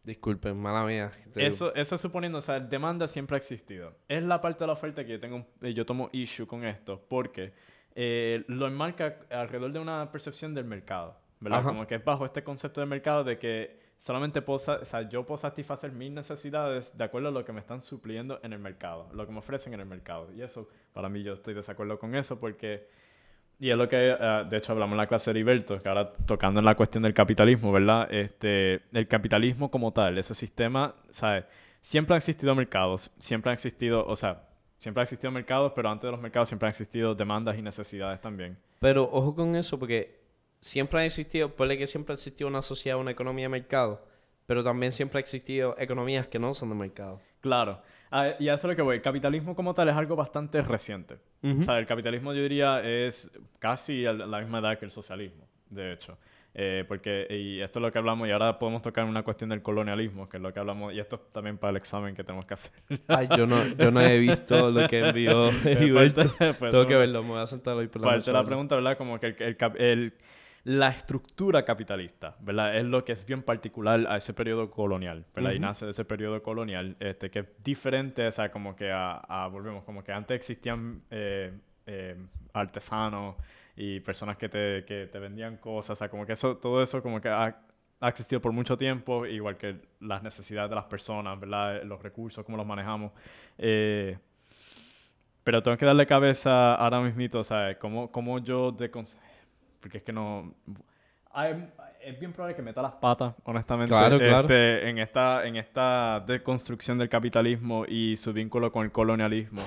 [0.06, 1.10] Disculpen, mala mía.
[1.34, 3.92] Eso, eso suponiendo, o sea, demanda siempre ha existido.
[4.06, 7.04] Es la parte de la oferta que yo tengo, eh, yo tomo issue con esto,
[7.08, 7.52] porque
[7.96, 11.64] eh, lo enmarca alrededor de una percepción del mercado, ¿verdad?
[11.64, 15.24] Como que es bajo este concepto de mercado de que solamente puedo, o sea, yo
[15.24, 19.08] puedo satisfacer mis necesidades de acuerdo a lo que me están supliendo en el mercado,
[19.12, 20.32] lo que me ofrecen en el mercado.
[20.34, 22.88] Y eso, para mí, yo estoy de desacuerdo con eso porque
[23.58, 26.12] y es lo que, eh, de hecho, hablamos en la clase de Heriberto, que ahora
[26.12, 28.06] tocando en la cuestión del capitalismo, ¿verdad?
[28.12, 31.44] Este, el capitalismo como tal, ese sistema, ¿sabes?
[31.80, 34.42] Siempre han existido mercados, siempre han existido, o sea,
[34.76, 38.20] siempre han existido mercados, pero antes de los mercados siempre han existido demandas y necesidades
[38.20, 38.58] también.
[38.80, 40.25] Pero ojo con eso, porque
[40.60, 44.04] siempre ha existido, puede que siempre ha existido una sociedad, una economía de mercado,
[44.46, 47.20] pero también siempre ha existido economías que no son de mercado.
[47.40, 47.80] Claro.
[48.10, 48.96] Ah, y a eso es lo que voy.
[48.96, 51.18] El capitalismo como tal es algo bastante reciente.
[51.42, 55.46] O sea, el capitalismo yo diría es casi a la misma edad que el socialismo,
[55.70, 56.16] de hecho.
[56.58, 59.60] Eh, porque, y esto es lo que hablamos, y ahora podemos tocar una cuestión del
[59.60, 62.54] colonialismo, que es lo que hablamos, y esto también para el examen que tenemos que
[62.54, 62.72] hacer.
[63.08, 67.40] Ay, yo no, yo no he visto lo que envió Tengo que verlo, me voy
[67.40, 68.96] a sentar hoy por la Parte la pregunta, ¿verdad?
[68.96, 70.14] Como que el, el
[70.66, 72.76] la estructura capitalista, ¿verdad?
[72.76, 75.52] Es lo que es bien particular a ese periodo colonial, ¿verdad?
[75.52, 79.48] Y nace de ese periodo colonial, este, que es diferente, o sea, como que a,
[79.52, 82.16] volvemos, como que antes existían eh, eh,
[82.52, 83.36] artesanos
[83.76, 87.00] y personas que te, que te vendían cosas, o sea, como que eso, todo eso
[87.00, 87.60] como que ha,
[88.00, 91.84] ha existido por mucho tiempo, igual que las necesidades de las personas, ¿verdad?
[91.84, 93.12] Los recursos, cómo los manejamos.
[93.56, 94.18] Eh,
[95.44, 97.76] pero tengo que darle cabeza ahora mismito, ¿sabes?
[97.76, 98.90] ¿Cómo, cómo yo de...
[99.80, 100.54] Porque es que no...
[102.02, 104.40] es bien probable que meta las patas, honestamente, claro, claro.
[104.42, 109.62] Este, en, esta, en esta deconstrucción del capitalismo y su vínculo con el colonialismo,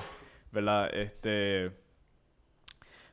[0.52, 0.94] ¿verdad?
[0.94, 1.72] Este...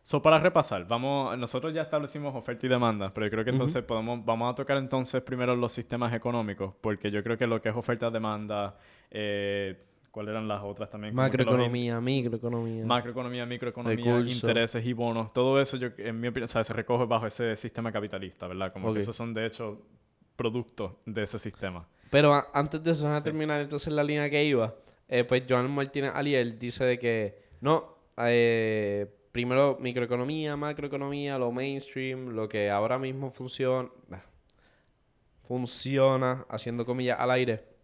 [0.01, 3.83] So, para repasar, vamos, nosotros ya establecimos oferta y demanda, pero yo creo que entonces
[3.83, 7.67] podemos, vamos a tocar entonces primero los sistemas económicos, porque yo creo que lo que
[7.67, 8.77] es oferta, demanda,
[9.12, 9.75] eh,
[10.17, 11.13] ¿cuáles eran las otras también?
[11.13, 12.84] Macroeconomía, microeconomía.
[12.84, 17.56] Macroeconomía, microeconomía, intereses y bonos, todo eso yo, en mi opinión, se recoge bajo ese
[17.56, 18.73] sistema capitalista, ¿verdad?
[18.73, 19.80] Como que esos son de hecho
[20.36, 21.88] productos de ese sistema.
[22.10, 24.73] Pero antes de eso, a terminar entonces la línea que iba,
[25.08, 32.30] eh, pues Joan Martínez Aliel dice de que no, eh, primero microeconomía, macroeconomía, lo mainstream,
[32.30, 33.91] lo que ahora mismo funciona,
[35.43, 37.76] funciona, haciendo comillas al aire.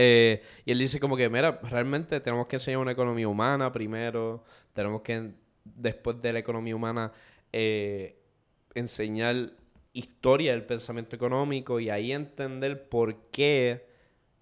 [0.00, 4.44] Eh, y él dice como que, mira, realmente tenemos que enseñar una economía humana primero,
[4.72, 5.32] tenemos que,
[5.64, 7.10] después de la economía humana,
[7.52, 8.16] eh,
[8.76, 9.54] enseñar
[9.92, 13.88] historia del pensamiento económico y ahí entender por qué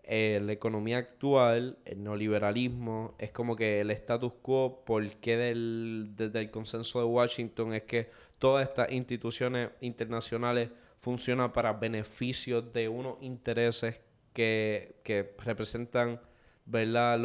[0.03, 6.41] eh, la economía actual, el neoliberalismo, es como que el status quo, porque del, desde
[6.41, 10.69] el consenso de Washington es que todas estas instituciones internacionales
[11.01, 14.03] funcionan para beneficios de unos intereses
[14.37, 16.21] que, representan,
[16.67, 17.19] ¿verdad?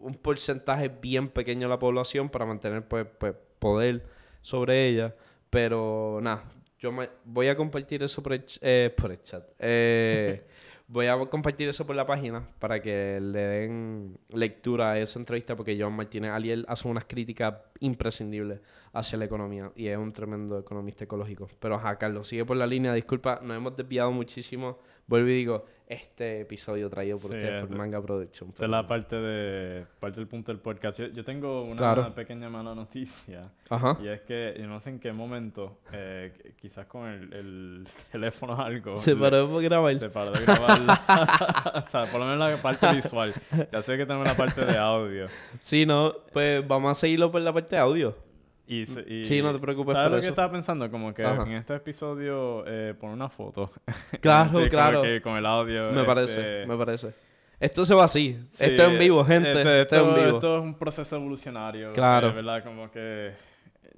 [0.00, 4.06] un porcentaje bien pequeño de la población para mantener pues, pues poder
[4.42, 5.14] sobre ella.
[5.50, 6.44] Pero nada,
[6.78, 9.44] yo me, voy a compartir eso por el, eh, chat.
[9.58, 10.44] Eh,
[10.88, 15.54] voy a compartir eso por la página para que le den lectura a esa entrevista
[15.54, 18.60] porque John Martínez Aliel hace unas críticas imprescindibles
[18.92, 21.48] hacia la economía y es un tremendo economista ecológico.
[21.60, 22.94] Pero ajá, Carlos, sigue por la línea.
[22.94, 24.78] Disculpa, nos hemos desviado muchísimo.
[25.08, 28.52] Vuelvo y digo, este episodio traído por ustedes por Manga Production.
[28.58, 31.00] De la parte de parte del punto del podcast.
[31.00, 33.50] Yo, tengo una, pequeña mala noticia.
[33.70, 33.96] Ajá.
[34.02, 38.60] Y es que yo no sé en qué momento, eh, quizás con el, teléfono o
[38.60, 38.98] algo.
[38.98, 39.94] Se paró de grabar.
[39.94, 41.82] Se paró de grabar.
[41.86, 43.32] o sea, por lo menos la parte visual.
[43.72, 45.26] Ya sé que tenemos la parte de audio.
[45.58, 48.27] Sí, no, pues vamos a seguirlo por la parte de audio.
[48.68, 50.90] Y, sí, no te preocupes ¿sabes lo que estaba pensando?
[50.90, 53.72] Como que en este episodio eh, poner una foto.
[54.20, 55.02] Claro, claro.
[55.22, 55.90] con el audio.
[55.92, 57.14] Me parece, este me parece.
[57.58, 58.38] Esto se va así.
[58.58, 59.50] esto es en vivo, gente.
[59.50, 60.36] Este, esto, es en vivo.
[60.36, 61.92] Esto es un proceso evolucionario.
[61.94, 62.34] Claro.
[62.34, 62.62] ¿Verdad?
[62.62, 63.32] Como que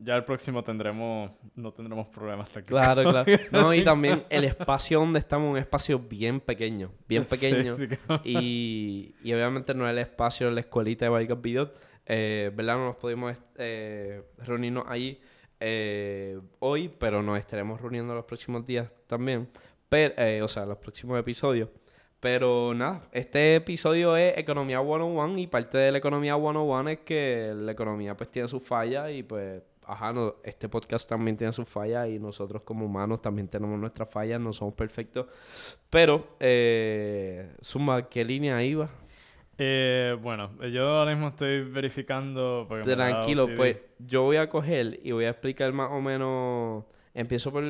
[0.02, 2.68] ya el próximo tendremos, no tendremos problemas aquí.
[2.68, 3.33] Claro, claro.
[3.50, 7.76] No, y también el espacio donde estamos es un espacio bien pequeño, bien pequeño.
[8.24, 11.70] y, y, obviamente no es el espacio de la escuelita de Valgas Videos
[12.12, 12.75] eh, ¿verdad?
[12.77, 15.20] No nos pudimos eh, reunirnos ahí
[15.61, 19.49] eh, hoy, pero nos estaremos reuniendo los próximos días también.
[19.88, 21.68] Pero, eh, o sea, los próximos episodios.
[22.18, 27.53] Pero nada, este episodio es Economía 101 y parte de la Economía 101 es que
[27.55, 31.68] la economía pues tiene sus fallas y pues, ajá, no, este podcast también tiene sus
[31.68, 35.27] fallas y nosotros como humanos también tenemos nuestras fallas, no somos perfectos.
[35.88, 38.90] Pero, eh, Suma, ¿qué línea iba?
[39.62, 42.66] Eh, bueno, yo ahora mismo estoy verificando.
[42.83, 46.85] Tranquilo, pues yo voy a coger y voy a explicar más o menos.
[47.12, 47.62] Empiezo por.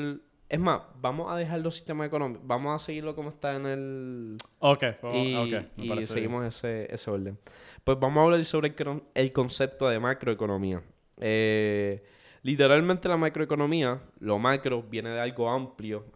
[0.48, 2.46] Es más, vamos a dejar los sistemas económicos.
[2.46, 4.36] Vamos a seguirlo como está en el.
[4.60, 7.36] Ok, y, y seguimos ese, ese orden.
[7.82, 10.80] Pues vamos a hablar sobre el, el concepto de macroeconomía.
[11.16, 12.04] Eh,
[12.42, 16.06] literalmente la macroeconomía, lo macro viene de algo amplio,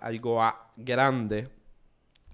[0.00, 0.40] algo
[0.76, 1.48] grande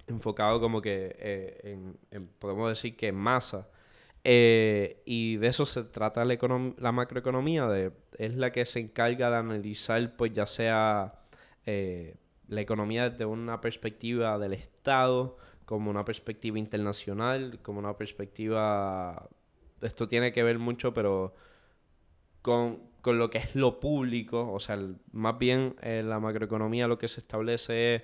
[0.07, 1.79] enfocado como que eh,
[2.11, 3.67] en, podemos decir que en masa.
[4.23, 6.37] Eh, y de eso se trata la,
[6.77, 11.13] la macroeconomía, de, es la que se encarga de analizar, pues ya sea
[11.65, 12.15] eh,
[12.47, 19.29] la economía desde una perspectiva del Estado, como una perspectiva internacional, como una perspectiva...
[19.81, 21.33] Esto tiene que ver mucho, pero
[22.41, 24.79] con, con lo que es lo público, o sea,
[25.11, 28.01] más bien la macroeconomía lo que se establece es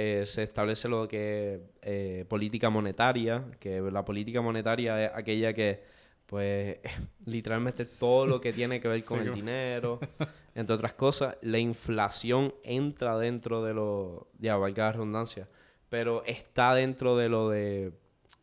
[0.00, 5.52] eh, se establece lo que es eh, política monetaria, que la política monetaria es aquella
[5.52, 5.82] que,
[6.24, 6.78] pues,
[7.26, 9.98] literalmente todo lo que tiene que ver con el dinero,
[10.54, 15.48] entre otras cosas, la inflación entra dentro de lo, ya valga la redundancia,
[15.88, 17.90] pero está dentro de lo de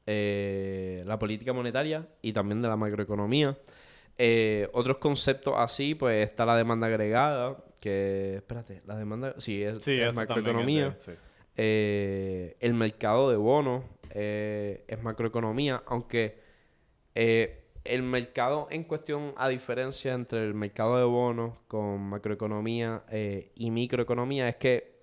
[0.07, 3.57] eh, la política monetaria y también de la macroeconomía.
[4.73, 10.97] otros conceptos así, pues está la demanda agregada, que, espérate, la demanda, sí, es, macroeconomía.
[11.57, 16.39] Eh, el mercado de bonos eh, es macroeconomía, aunque
[17.15, 23.03] eh, el mercado en cuestión, a diferencia entre el mercado de bonos con macroeconomía
[23.55, 24.95] y microeconomía, es que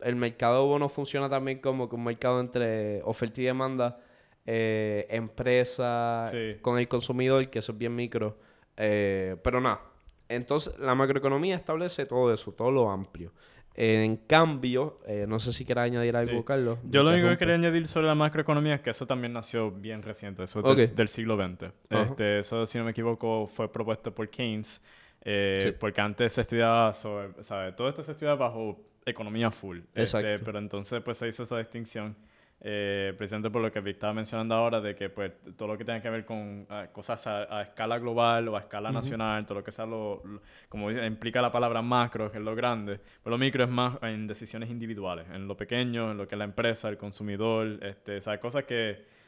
[0.00, 4.00] el mercado de bonos funciona también como un mercado entre oferta y demanda,
[4.46, 6.30] empresa,
[6.62, 8.38] con el consumidor, que eso es bien micro.
[8.76, 9.82] Pero nada,
[10.28, 13.32] entonces la macroeconomía establece todo eso, todo lo amplio.
[13.74, 16.78] En cambio, eh, no sé si quieras añadir algo, Carlos.
[16.84, 20.02] Yo lo único que quería añadir sobre la macroeconomía es que eso también nació bien
[20.02, 21.72] reciente, eso es del, siglo XX.
[21.88, 24.84] Este, eso, si no me equivoco, fue propuesto por Keynes,
[25.22, 27.76] eh, porque antes se estudiaba sobre, ¿sabes?
[27.76, 29.78] Todo esto se estudiaba bajo economía full.
[29.94, 30.44] Este, Exacto.
[30.44, 32.16] pero entonces pues se hizo esa distinción
[32.62, 36.02] eh, precisamente por lo que estaba mencionando ahora, de que pues todo lo que tenga
[36.02, 39.72] que ver con ah, cosas a, escala global o a escala nacional, todo lo que
[39.72, 40.22] sea lo,
[40.68, 44.26] como implica la palabra macro, que es lo grande, pero lo micro es más en
[44.26, 48.20] decisiones individuales, en lo pequeño, en lo que es la empresa, el consumidor, este, o
[48.20, 49.20] sea, cosas que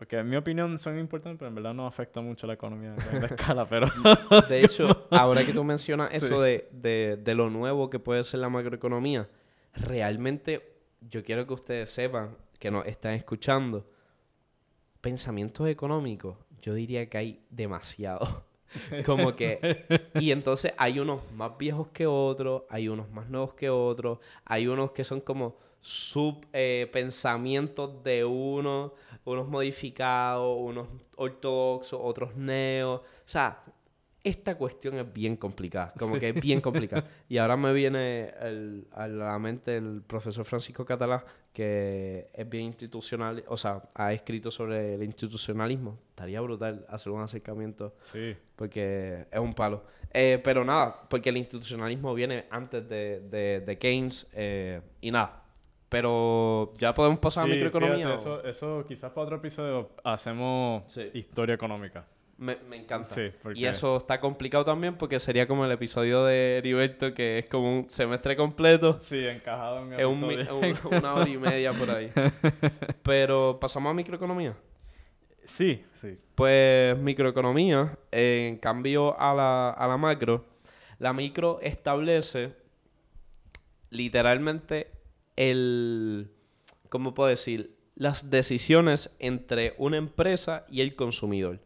[0.00, 3.26] porque en mi opinión son importantes, pero en verdad no afecta mucho la economía de
[3.26, 3.86] escala, pero...
[4.48, 8.40] De hecho, ahora que tú mencionas eso de, de, de, lo nuevo que puede ser
[8.40, 9.28] la macroeconomía,
[9.74, 13.86] realmente yo quiero que ustedes sepan, que nos están escuchando,
[15.00, 18.44] pensamientos económicos, yo diría que hay demasiado.
[19.06, 19.84] Como que...
[20.14, 24.66] Y entonces hay unos más viejos que otros, hay unos más nuevos que otros, hay
[24.66, 33.00] unos que son como sub eh, pensamientos de uno, unos modificados, unos ortodoxos, otros neos.
[33.00, 33.62] O sea,
[34.22, 37.04] esta cuestión es bien complicada, como que es bien complicada.
[37.28, 38.32] y ahora me viene
[38.92, 44.50] a la mente el profesor Francisco Catalá, que es bien institucional, o sea, ha escrito
[44.50, 45.98] sobre el institucionalismo.
[46.10, 47.94] Estaría brutal hacer un acercamiento.
[48.02, 48.36] Sí.
[48.56, 49.84] Porque es un palo.
[50.12, 55.44] Eh, pero nada, porque el institucionalismo viene antes de, de, Keynes eh, y nada.
[55.88, 58.14] Pero ya podemos pasar a microeconomía.
[58.14, 62.06] eso, eso quizás para otro episodio hacemos historia económica.
[62.40, 63.14] Me, encanta.
[63.54, 67.80] Y eso está complicado también porque sería como el episodio de Heriberto, que es como
[67.80, 68.98] un semestre completo.
[68.98, 72.10] Sí, encajado en el es una hora y media por ahí.
[73.02, 74.56] Pero pasamos a microeconomía.
[75.44, 76.18] Sí, sí.
[76.34, 80.46] Pues microeconomía, en cambio a la, a la macro,
[80.98, 82.54] la micro establece
[83.90, 84.90] literalmente
[85.36, 86.30] el,
[86.88, 87.76] ¿cómo puedo decir?
[87.96, 91.60] Las decisiones entre una empresa y el consumidor.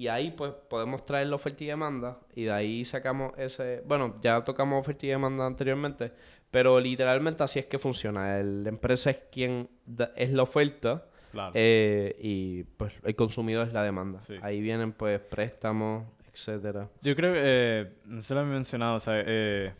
[0.00, 3.82] Y ahí pues podemos traer la oferta y demanda y de ahí sacamos ese...
[3.84, 6.10] Bueno, ya tocamos oferta y demanda anteriormente,
[6.50, 8.42] pero literalmente así es que funciona.
[8.42, 9.68] la empresa es quien
[10.16, 11.04] es la oferta
[11.52, 14.20] eh, y pues el consumidor es la demanda.
[14.40, 16.88] Ahí vienen pues préstamos, etcétera.
[17.02, 19.74] Yo creo que, eh, no se lo he mencionado, o sea, eh,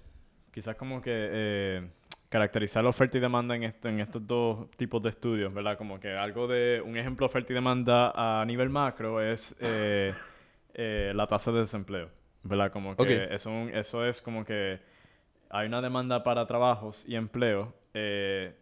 [0.53, 1.89] quizás como que
[2.31, 5.77] caracterizar la oferta y demanda en, esto, en estos dos tipos de estudios, ¿verdad?
[5.77, 10.15] Como que algo de un ejemplo de oferta y demanda a nivel macro es eh,
[10.73, 12.09] eh, la tasa de desempleo,
[12.45, 12.71] ¿verdad?
[12.71, 14.79] Como que eso, eso es como que
[15.51, 18.55] hay una demanda para trabajos y empleo eh,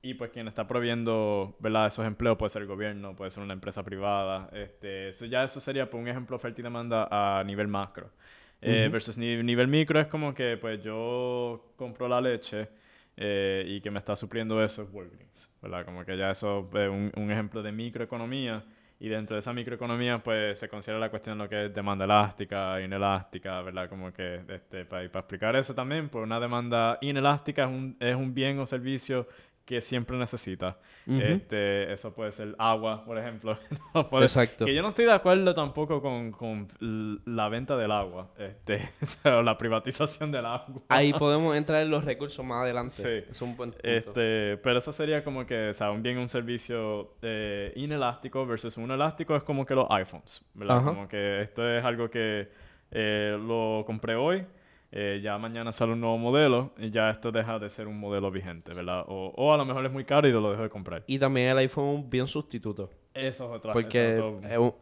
[0.00, 1.88] y pues quien está proviendo, ¿verdad?
[1.88, 5.58] Esos empleos puede ser el gobierno, puede ser una empresa privada, este, eso ya eso
[5.58, 8.10] sería por un ejemplo de oferta y demanda a nivel macro.
[8.60, 12.68] Eh, versus nivel micro es como que pues yo compro la leche
[13.16, 15.84] eh, y que me está supliendo eso es Walgreens, ¿verdad?
[15.84, 18.64] Como que ya eso es un, un, ejemplo de microeconomía
[18.98, 22.06] y dentro de esa microeconomía pues se considera la cuestión de lo que es demanda
[22.06, 23.88] elástica, inelástica, ¿verdad?
[23.88, 28.16] Como que este, para, para explicar eso también, pues una demanda inelástica es un, es
[28.16, 29.28] un bien o servicio
[29.66, 30.78] que siempre necesita.
[31.06, 33.58] este, eso puede ser agua, por ejemplo.
[34.12, 34.64] Exacto.
[34.64, 36.68] Que yo no estoy de acuerdo tampoco con, con
[37.26, 38.90] la venta del agua, este,
[39.28, 40.82] o la privatización del agua.
[40.88, 42.94] Ahí podemos entrar en los recursos más adelante.
[42.94, 43.28] Sí.
[43.28, 43.86] Es un buen punto.
[43.86, 48.76] Este, pero eso sería como que, o sea, un bien un servicio eh, inelástico versus
[48.76, 50.84] un elástico es como que los iPhones, ¿verdad?
[50.84, 52.48] Como que esto es algo que
[52.92, 54.46] eh, lo compré hoy
[54.98, 58.30] eh, ya mañana sale un nuevo modelo y ya esto deja de ser un modelo
[58.30, 59.04] vigente, ¿verdad?
[59.06, 61.04] O, o a lo mejor es muy caro y lo dejo de comprar.
[61.06, 62.88] Y también el iPhone es bien sustituto.
[63.16, 64.22] Eso es otra Porque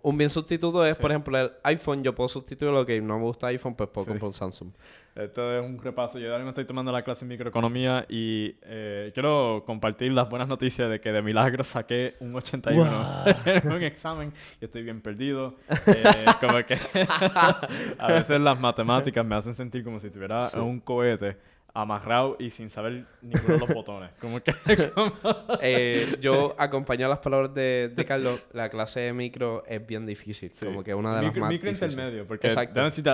[0.03, 2.03] un, bien sustituto es, por ejemplo, el iPhone.
[2.03, 4.71] Yo puedo sustituir lo que no me gusta iPhone, pues puedo comprar un Samsung.
[5.15, 6.19] Esto es un repaso.
[6.19, 10.49] Yo ahora mismo estoy tomando la clase de microeconomía y eh, quiero compartir las buenas
[10.49, 14.33] noticias de que de milagro saqué un 81 en un examen.
[14.61, 15.55] y estoy bien perdido.
[15.87, 16.77] Eh, como que
[17.99, 21.37] a veces las matemáticas me hacen sentir como si tuviera un cohete
[21.75, 24.11] amarrado y sin saber ninguno de los botones.
[24.21, 24.55] Como que...
[25.61, 28.41] Eh, yo acompañé las palabras de, de, Carlos.
[28.53, 30.53] La clase de micro es bien difícil.
[30.63, 32.27] Como que una de las más Micro intermedio.
[32.27, 32.49] Porque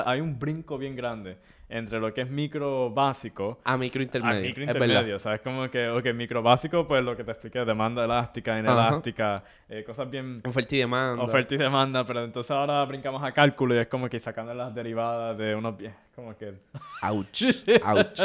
[0.04, 1.36] hay un brinco bien grande
[1.70, 4.38] entre lo que es micro básico a micro intermedio.
[4.38, 5.40] A micro intermedio, ¿sabes?
[5.40, 10.10] Como que, ok, micro básico, pues lo que te expliqué, demanda elástica, inelástica, eh, cosas
[10.10, 10.42] bien...
[10.44, 11.22] Oferta y demanda.
[11.22, 14.74] Oferta y demanda, pero entonces ahora brincamos a cálculo y es como que sacando las
[14.74, 16.54] derivadas de unos pies, como que...
[17.02, 17.42] Ouch,
[17.84, 18.20] ouch.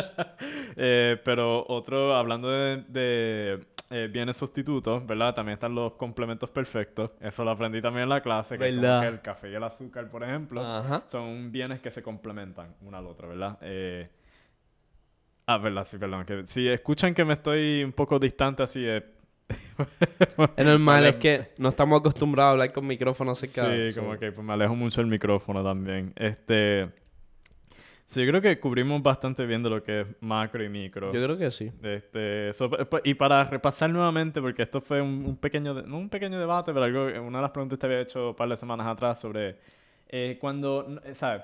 [0.75, 3.59] Eh, pero otro, hablando de,
[3.89, 5.35] eh, bienes sustitutos, ¿verdad?
[5.35, 7.13] También están los complementos perfectos.
[7.19, 10.23] Eso lo aprendí también en la clase, que, que el café y el azúcar, por
[10.23, 10.63] ejemplo,
[11.07, 13.57] son bienes que se complementan uno al otro, ¿verdad?
[13.61, 14.07] Eh...
[15.47, 16.25] Ah, verdad, sí, perdón.
[16.25, 19.03] Que, si escuchan que me estoy un poco distante así, es...
[20.57, 23.69] es normal, es que no estamos acostumbrados a hablar con micrófonos cerca.
[23.71, 26.13] Sí, como que pues, me alejo mucho el micrófono también.
[26.15, 26.89] Este...
[28.05, 31.11] Sí, yo creo que cubrimos bastante bien de lo que es macro y micro.
[31.11, 31.71] Yo creo que sí.
[31.81, 32.51] Este,
[33.03, 37.27] y para repasar nuevamente, porque esto fue un, pequeño, no un pequeño debate, pero algo,
[37.27, 39.57] una de las preguntas que te había hecho un par de semanas atrás sobre
[40.07, 41.41] eh, cuando, ¿sabes?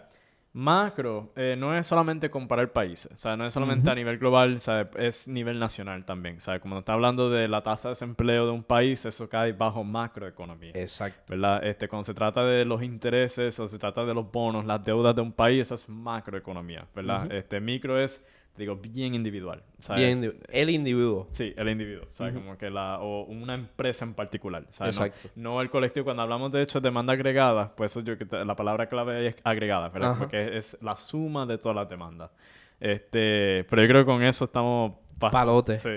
[0.53, 4.59] Macro eh, no es solamente comparar países, o sea, no es solamente a nivel global,
[4.59, 4.87] ¿sabes?
[4.97, 6.41] es nivel nacional también.
[6.41, 6.61] ¿sabes?
[6.61, 10.71] Como está hablando de la tasa de desempleo de un país, eso cae bajo macroeconomía.
[10.75, 11.21] Exacto.
[11.29, 11.63] ¿verdad?
[11.63, 15.15] Este, cuando se trata de los intereses o se trata de los bonos, las deudas
[15.15, 16.85] de un país, eso es macroeconomía.
[16.93, 17.31] ¿verdad?
[17.31, 18.25] este, micro es
[18.57, 19.63] digo, bien individual.
[19.95, 21.27] Bien, el individuo.
[21.31, 22.33] Sí, el individuo, ¿sabes?
[22.33, 24.97] Como que la, o una empresa en particular, ¿sabes?
[24.97, 25.29] Exacto.
[25.35, 28.13] No, el colectivo, cuando hablamos de hecho de demanda agregada, pues eso yo
[28.45, 30.15] la palabra clave es agregada, ¿verdad?
[30.17, 32.31] Porque es la suma de todas las demandas.
[32.79, 34.93] Este, pero yo creo que con eso estamos...
[35.19, 35.77] Palote.
[35.77, 35.89] Sí.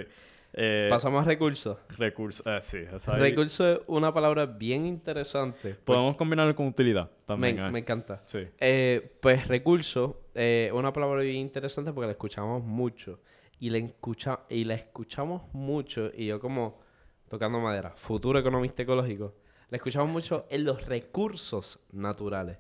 [0.57, 1.76] Eh, Pasamos a recursos.
[1.98, 3.11] Recursos, eh, sí.
[3.11, 5.74] Recurso es una palabra bien interesante.
[5.74, 7.57] Podemos combinarlo con utilidad también.
[7.57, 7.70] Me, eh.
[7.72, 8.22] me encanta.
[8.26, 8.46] Sí.
[9.20, 13.20] pues recurso es una palabra bien interesante porque la escuchamos mucho.
[13.59, 16.11] Y la, escucha, y la escuchamos mucho.
[16.14, 16.80] Y yo como
[17.28, 19.34] tocando madera, futuro economista ecológico.
[19.70, 22.59] La escuchamos mucho en los recursos naturales.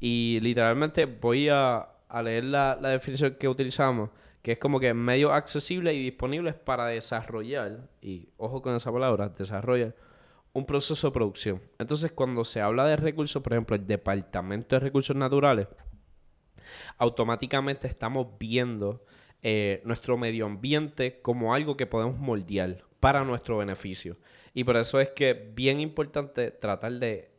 [0.00, 4.10] Y literalmente voy a, a leer la, la definición que utilizamos
[4.44, 9.30] que es como que medios accesibles y disponibles para desarrollar, y ojo con esa palabra,
[9.30, 9.96] desarrollar
[10.52, 11.62] un proceso de producción.
[11.78, 15.66] Entonces, cuando se habla de recursos, por ejemplo, el Departamento de Recursos Naturales,
[16.98, 19.06] automáticamente estamos viendo
[19.42, 24.18] eh, nuestro medio ambiente como algo que podemos moldear para nuestro beneficio.
[24.52, 27.33] Y por eso es que bien importante tratar de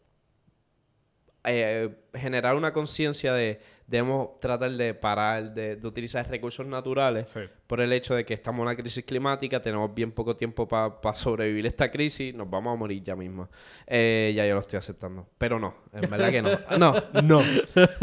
[1.46, 7.34] eh, generar una conciencia de debemos tratar de parar de, utilizar recursos naturales
[7.68, 11.14] por el hecho de que estamos en una crisis climática, tenemos bien poco tiempo para
[11.14, 13.50] sobrevivir esta crisis, nos vamos a morir ya mismo.
[13.86, 15.28] Eh, ya yo lo estoy aceptando.
[15.38, 16.50] Pero no, en verdad que no.
[16.78, 16.94] No,
[17.24, 17.42] no.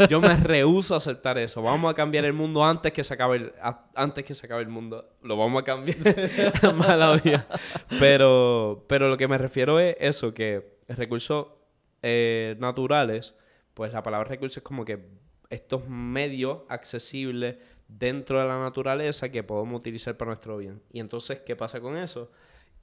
[0.09, 1.61] Yo me rehuso a aceptar eso.
[1.61, 3.53] Vamos a cambiar el mundo antes que se acabe el,
[3.95, 5.09] antes que se acabe el mundo.
[5.21, 5.97] Lo vamos a cambiar.
[6.75, 7.47] Mala vida.
[7.99, 11.47] Pero, pero lo que me refiero es eso, que recursos
[12.03, 13.33] eh, naturales,
[13.73, 15.07] pues la palabra recursos es como que
[15.49, 17.55] estos medios accesibles
[17.87, 20.81] dentro de la naturaleza que podemos utilizar para nuestro bien.
[20.91, 22.29] Y entonces, ¿qué pasa con eso?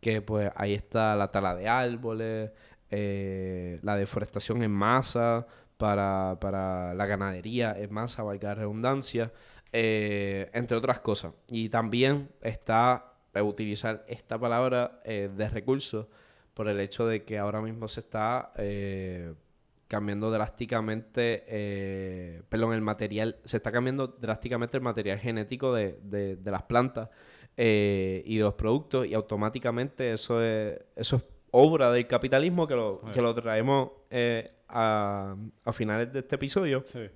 [0.01, 2.51] Que pues ahí está la tala de árboles,
[2.91, 5.47] eh, la deforestación en masa
[5.77, 9.33] para, la ganadería en masa, valga la redundancia,
[9.71, 11.35] eh, entre otras cosas.
[11.49, 13.07] Y también está
[13.43, 16.07] utilizar esta palabra de recursos
[16.55, 18.53] por el hecho de que ahora mismo se está
[19.91, 26.51] cambiando drásticamente, eh, perdón, el material, se está cambiando drásticamente el material genético de, de,
[26.51, 27.09] las plantas
[27.57, 32.77] eh, y de los productos y automáticamente eso es, eso es obra del capitalismo que
[32.77, 35.35] lo, que lo traemos eh, a,
[35.65, 36.85] a, finales de este episodio.
[36.87, 37.11] Sí.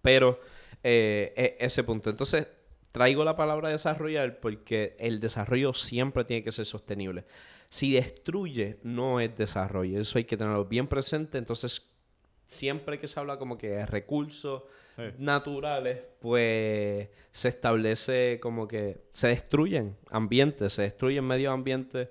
[0.00, 0.40] Pero
[0.82, 2.08] eh, e, ese punto.
[2.08, 2.48] Entonces,
[2.92, 7.26] traigo la palabra desarrollar porque el desarrollo siempre tiene que ser sostenible.
[7.68, 10.00] Si destruye, no es desarrollo.
[10.00, 11.38] Eso hay que tenerlo bien presente.
[11.38, 11.88] Entonces,
[12.46, 14.62] siempre que se habla como que de recursos
[15.18, 22.08] naturales, pues se establece como que se destruyen ambientes, se destruyen medio ambiente,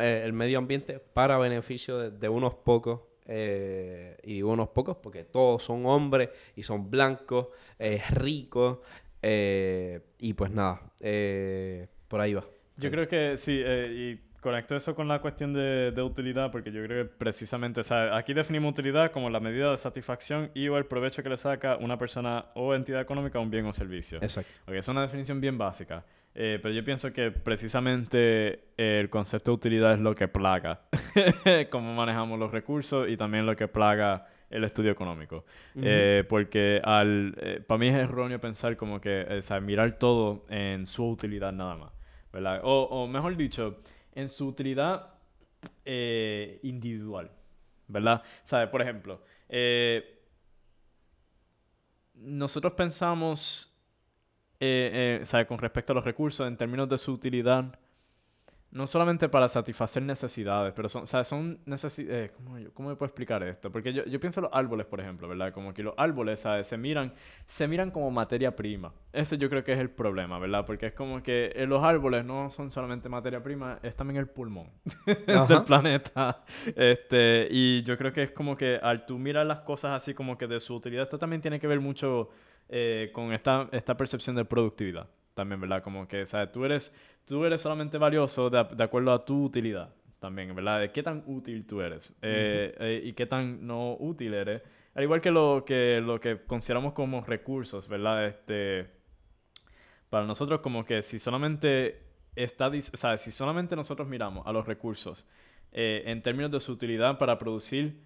[0.00, 3.00] eh, el medio ambiente para beneficio de, unos pocos.
[3.30, 8.78] Eh, y digo unos pocos porque todos son hombres y son blancos, eh, ricos,
[9.22, 10.80] y pues nada,
[12.08, 12.44] por ahí va.
[12.76, 17.04] Yo creo que sí, y Conecto eso con la cuestión de, utilidad, porque yo creo
[17.04, 20.86] que precisamente, o sea, aquí definimos utilidad como la medida de satisfacción y o el
[20.86, 24.18] provecho que le saca una persona o entidad económica a un bien o servicio.
[24.22, 24.50] Exacto.
[24.66, 26.04] Okay, es una definición bien básica.
[26.34, 30.82] Eh, pero yo pienso que precisamente el concepto de utilidad es lo que plaga
[31.70, 35.44] cómo manejamos los recursos y también lo que plaga el estudio económico.
[35.74, 40.44] Eh, porque al, eh, para mí es erróneo pensar como que, o sea, mirar todo
[40.48, 41.92] en su utilidad nada más.
[42.32, 42.60] ¿verdad?
[42.62, 43.78] O, o mejor dicho,
[44.18, 45.14] en su utilidad
[45.84, 47.30] eh, individual,
[47.86, 48.20] ¿verdad?
[48.42, 48.66] ¿Sabe?
[48.66, 50.24] Por ejemplo, eh,
[52.14, 53.72] nosotros pensamos
[54.58, 57.78] eh, eh, con respecto a los recursos, en términos de su utilidad,
[58.70, 62.30] no solamente para satisfacer necesidades, pero son, o sea, son necesidades...
[62.30, 63.72] Eh, ¿cómo, ¿cómo, me puedo explicar esto?
[63.72, 65.52] Porque yo, yo, pienso en los árboles, por ejemplo, ¿verdad?
[65.54, 66.66] Como que los árboles, ¿sabes?
[66.66, 67.14] Se miran,
[67.46, 68.92] se miran como materia prima.
[69.12, 70.66] Ese yo creo que es el problema, ¿verdad?
[70.66, 74.28] Porque es como que eh, los árboles no son solamente materia prima, es también el
[74.28, 74.68] pulmón
[75.26, 76.44] del planeta.
[76.76, 80.36] Este, y yo creo que es como que al tú mirar las cosas así como
[80.36, 82.28] que de su utilidad, esto también tiene que ver mucho
[82.68, 85.08] eh, con esta, esta percepción de productividad
[85.38, 85.84] también, ¿verdad?
[85.84, 86.50] Como que, ¿sabes?
[86.50, 86.92] Tú eres,
[87.24, 90.80] tú eres solamente valioso de, de acuerdo a tu utilidad también, ¿verdad?
[90.80, 94.62] De qué tan útil tú eres eh, eh, y qué tan no útil eres.
[94.94, 98.26] Al igual que lo que, lo que consideramos como recursos, ¿verdad?
[98.26, 98.90] Este,
[100.10, 102.02] para nosotros como que si solamente
[102.34, 105.24] está, o sea, si solamente nosotros miramos a los recursos
[105.70, 108.00] eh, en términos de su utilidad para producir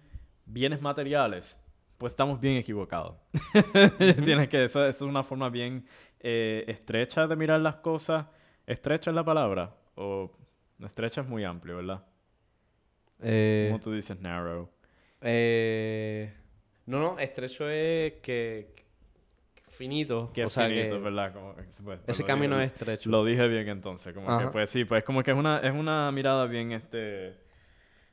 [0.45, 1.59] bienes materiales,
[1.97, 3.15] pues estamos bien equivocados.
[4.25, 5.85] Tienes que, eso, es una forma bien
[6.23, 8.25] eh, estrecha de mirar las cosas.
[8.65, 9.75] ¿Estrecha es la palabra?
[9.95, 10.31] O
[10.83, 12.03] estrecha es muy amplio, ¿verdad?
[13.21, 14.69] Eh, ¿Cómo tú dices narrow?
[15.21, 16.33] Eh,
[16.85, 18.73] no, no, estrecho es que,
[19.69, 20.31] finito.
[20.33, 21.33] Que es finito, ¿verdad?
[21.83, 23.09] Pues, ese camino es estrecho.
[23.09, 26.11] Lo dije bien entonces, como que pues sí, pues como que es una, es una
[26.11, 27.43] mirada bien, este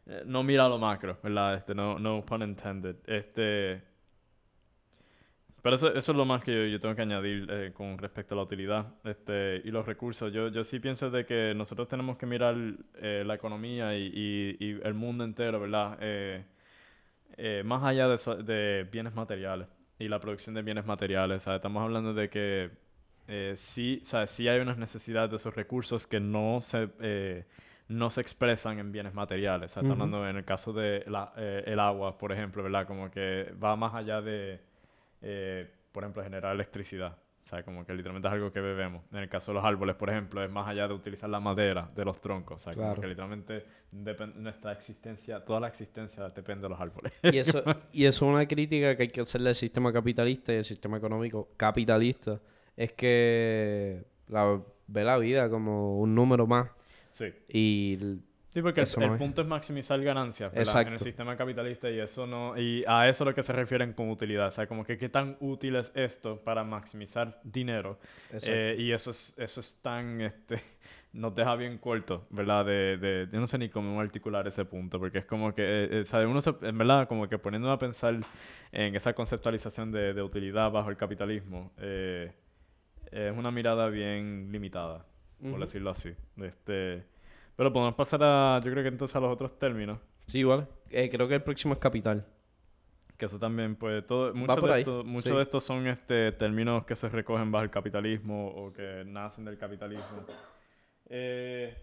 [0.07, 1.55] eh, no mira lo macro, ¿verdad?
[1.55, 2.97] Este, no, no pun intended.
[3.07, 3.83] Este,
[5.63, 8.37] pero eso, eso es lo más que yo, tengo que añadir eh, con respecto a
[8.37, 10.33] la utilidad este, y los recursos.
[10.33, 12.57] Yo, yo sí pienso de que nosotros tenemos que mirar
[12.97, 15.99] eh, la economía y, y, el mundo entero, ¿verdad?
[17.65, 21.47] más allá de, de, bienes materiales y la producción de bienes materiales.
[21.47, 22.71] Estamos hablando de que
[23.57, 26.89] sí, sí hay unas necesidades de esos recursos que no se
[27.91, 29.77] no se expresan en bienes materiales.
[29.77, 31.05] O hablando en el caso de
[31.37, 32.87] eh, el agua, por ejemplo, ¿verdad?
[32.87, 34.61] Como que va más allá de,
[35.23, 37.19] eh, por ejemplo, generar electricidad.
[37.43, 39.03] O sea, como que literalmente es algo que bebemos.
[39.11, 41.91] En el caso de los árboles, por ejemplo, es más allá de utilizar la madera
[41.97, 42.59] de los troncos.
[42.59, 43.65] O sea, como que literalmente
[44.37, 47.13] nuestra existencia, toda la existencia depende de los árboles.
[47.23, 50.59] Y eso, y eso es una crítica que hay que hacerle al sistema capitalista y
[50.59, 52.41] al sistema económico capitalista.
[52.77, 56.69] Es que la, ve la vida como un número más
[57.11, 57.27] Sí.
[57.49, 57.99] Y
[58.51, 62.85] Sí, porque el, punto es maximizar ganancias en el sistema capitalista y eso no y
[62.87, 65.37] a eso es lo que se refieren con utilidad, o sea, como que qué tan
[65.39, 68.01] útil es esto para maximizar dinero
[68.33, 70.61] eh, y eso es eso es tan este
[71.13, 72.65] nos deja bien corto, ¿verdad?
[72.65, 76.03] De, de, yo no sé ni cómo articular ese punto porque es como que, eh,
[76.03, 78.19] eh uno se, en verdad como que poniéndome a pensar
[78.73, 82.33] en esa conceptualización de, de utilidad bajo el capitalismo eh,
[83.13, 85.07] es una mirada bien limitada
[85.41, 86.13] por decirlo así.
[86.37, 87.05] Este,
[87.61, 89.99] pero podemos pasar a, yo creo que entonces a los otros términos.
[90.25, 90.67] Sí, igual.
[90.89, 92.25] Eh, creo que el próximo es capital.
[93.19, 96.97] Que eso también, pues, todo, muchos, de, esto, muchos de estos son este, términos que
[96.97, 100.25] se recogen bajo el capitalismo o que nacen del capitalismo.
[101.11, 101.77] Eh,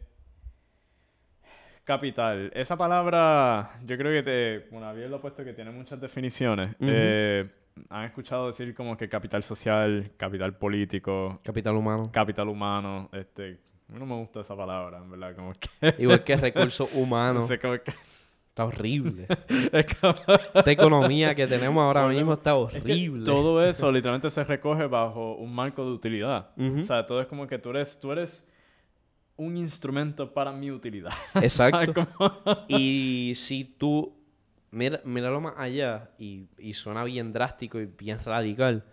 [1.83, 2.49] capital.
[2.55, 6.75] Esa palabra, yo creo que te, bueno, había lo puesto que tiene muchas definiciones.
[6.79, 7.47] eh,
[7.91, 11.39] han escuchado decir como que capital social, capital político.
[11.43, 12.09] Capital humano.
[12.11, 13.11] Capital humano.
[13.13, 13.59] Este,
[13.89, 15.35] a mí no me gusta esa palabra, en verdad.
[15.35, 15.95] Como que...
[15.99, 17.49] Igual que recursos humanos.
[17.49, 19.27] Está horrible.
[19.71, 23.23] Esta economía que tenemos ahora mismo está horrible.
[23.23, 26.49] todo eso literalmente se recoge bajo un marco de utilidad.
[26.57, 28.51] O sea, todo es como que tú eres, tú eres
[29.35, 31.13] un instrumento para mi utilidad.
[31.35, 32.07] Exacto.
[32.67, 34.17] y si tú
[34.71, 38.83] mira, míralo más allá y, suena bien drástico y bien radical,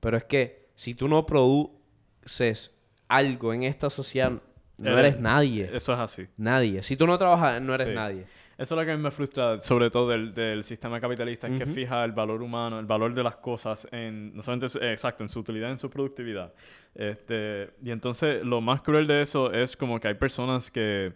[0.00, 2.74] pero es que si tú no produces
[3.10, 4.32] algo en esta sociedad,
[4.78, 5.68] no eres eh, nadie.
[5.74, 6.26] Eso es así.
[6.36, 6.82] Nadie.
[6.82, 8.24] Si tú no trabajas, no eres nadie.
[8.56, 11.66] Eso es lo que a mí me frustra, sobre todo del, sistema capitalista, es que
[11.66, 15.40] fija el valor humano, el valor de las cosas en, no solamente, exacto, en su
[15.40, 16.52] utilidad, en su productividad.
[16.94, 21.14] Este, y entonces, lo más cruel de eso es como que hay personas que,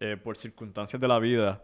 [0.00, 1.62] eh, por circunstancias de la vida,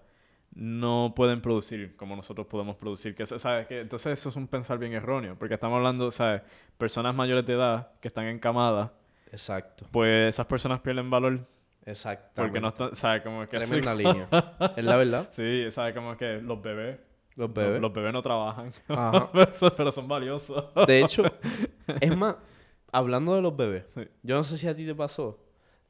[0.54, 3.16] no pueden producir como nosotros podemos producir.
[3.16, 3.66] Que, ¿sabes?
[3.66, 6.42] Que, entonces eso es un pensar bien erróneo, porque estamos hablando, ¿sabes?
[6.78, 8.90] Personas mayores de edad que están encamadas.
[9.30, 9.86] Exacto.
[9.90, 11.40] Pues esas personas pierden valor.
[11.84, 12.42] Exacto.
[12.42, 13.22] Porque no están, ¿sabes?
[13.22, 13.58] Como que...
[13.58, 14.28] Tremenda línea.
[14.76, 15.28] es la verdad.
[15.36, 15.94] Sí, ¿sabes?
[15.94, 16.98] Como que los bebés...
[17.34, 17.80] Los bebés.
[17.80, 18.72] Los, bebés no trabajan.
[19.76, 20.64] pero son valiosos.
[20.86, 21.22] de hecho,
[22.00, 22.36] es más,
[22.90, 23.84] hablando de los bebés,
[24.22, 25.38] yo no sé si a ti te pasó,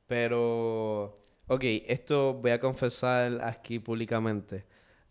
[0.08, 4.66] pero Ok, esto voy a confesar aquí públicamente.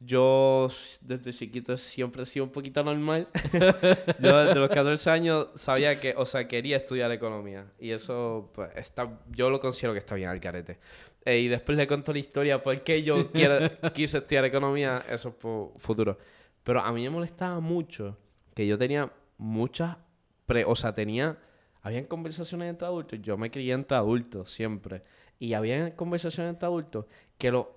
[0.06, 0.70] Yo
[1.02, 3.28] desde chiquito siempre he sido un poquito normal.
[4.20, 7.66] yo desde los 14 años sabía que, o sea, quería estudiar economía.
[7.80, 10.78] Y eso, pues, está, yo lo considero que está bien al carete.
[11.26, 13.58] Eh, y después le cuento la historia por qué yo quiero,
[13.94, 16.18] quise estudiar economía, eso es por futuro.
[16.64, 18.18] Pero a mí me molestaba mucho
[18.54, 19.98] que yo tenía muchas,
[20.46, 21.38] pre, o sea, tenía
[21.86, 25.04] habían conversaciones entre adultos, yo me crié entre adultos siempre,
[25.38, 27.06] y había conversaciones entre adultos
[27.38, 27.68] que los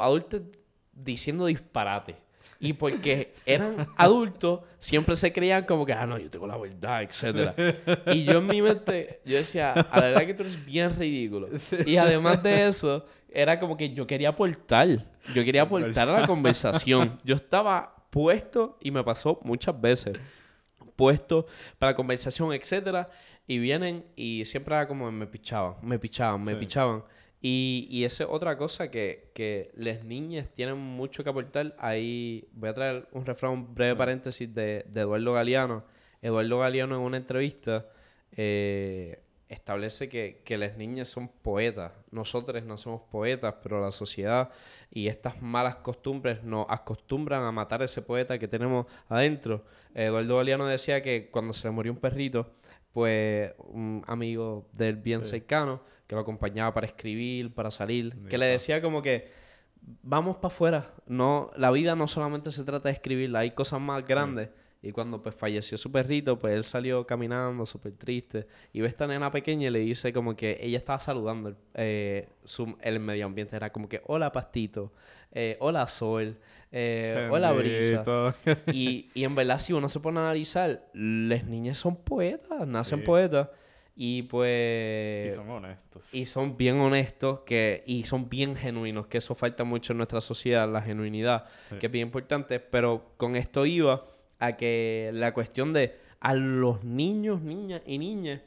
[0.00, 0.42] adultos
[1.04, 2.16] diciendo disparate.
[2.62, 7.02] Y porque eran adultos, siempre se creían como que, ah, no, yo tengo la verdad,
[7.02, 7.54] etc.
[8.12, 11.48] Y yo en mi mente, yo decía, a la verdad que tú eres bien ridículo.
[11.86, 14.88] Y además de eso, era como que yo quería aportar.
[15.34, 17.16] Yo quería aportar a la conversación.
[17.24, 20.18] Yo estaba puesto, y me pasó muchas veces,
[20.96, 21.46] puesto
[21.78, 23.06] para conversación, etc.
[23.46, 27.04] Y vienen y siempre era como me pichaban, me pichaban, me pichaban.
[27.42, 31.74] Y, y esa es otra cosa que, que las niñas tienen mucho que aportar.
[31.78, 35.84] Ahí voy a traer un refrán, un breve paréntesis de, de, Eduardo Galeano.
[36.20, 37.86] Eduardo Galeano en una entrevista
[38.32, 41.92] eh, establece que, que, las niñas son poetas.
[42.10, 44.50] Nosotros no somos poetas, pero la sociedad
[44.90, 49.64] y estas malas costumbres nos acostumbran a matar a ese poeta que tenemos adentro.
[49.94, 52.52] Eduardo Galeano decía que cuando se le murió un perrito,
[52.92, 58.46] pues un amigo del bien cercano que lo acompañaba para escribir, para salir, que le
[58.46, 59.30] decía como que
[60.02, 64.06] vamos para afuera, no la vida no solamente se trata de escribirla, hay cosas más
[64.06, 64.50] grandes.
[64.82, 68.46] Y cuando pues falleció su perrito, pues él salió caminando súper triste.
[68.72, 72.28] Y ve esta nena pequeña y le dice como que ella estaba saludando eh,
[72.80, 73.56] el medio ambiente.
[73.56, 74.92] Era como que, hola pastito,
[75.32, 76.38] eh, hola sol,
[76.72, 78.34] eh, hola brisa.
[78.72, 83.04] y, y en verdad si uno se pone a analizar, las niñas son poetas, nacen
[83.04, 83.48] poetas.
[84.02, 85.30] Y pues...
[85.30, 86.14] Y son honestos.
[86.14, 90.22] Y son bien honestos que, y son bien genuinos, que eso falta mucho en nuestra
[90.22, 91.44] sociedad, la genuinidad,
[91.78, 92.60] que es bien importante.
[92.60, 94.02] Pero con esto iba
[94.40, 98.40] a que la cuestión de a los niños, niñas y niñas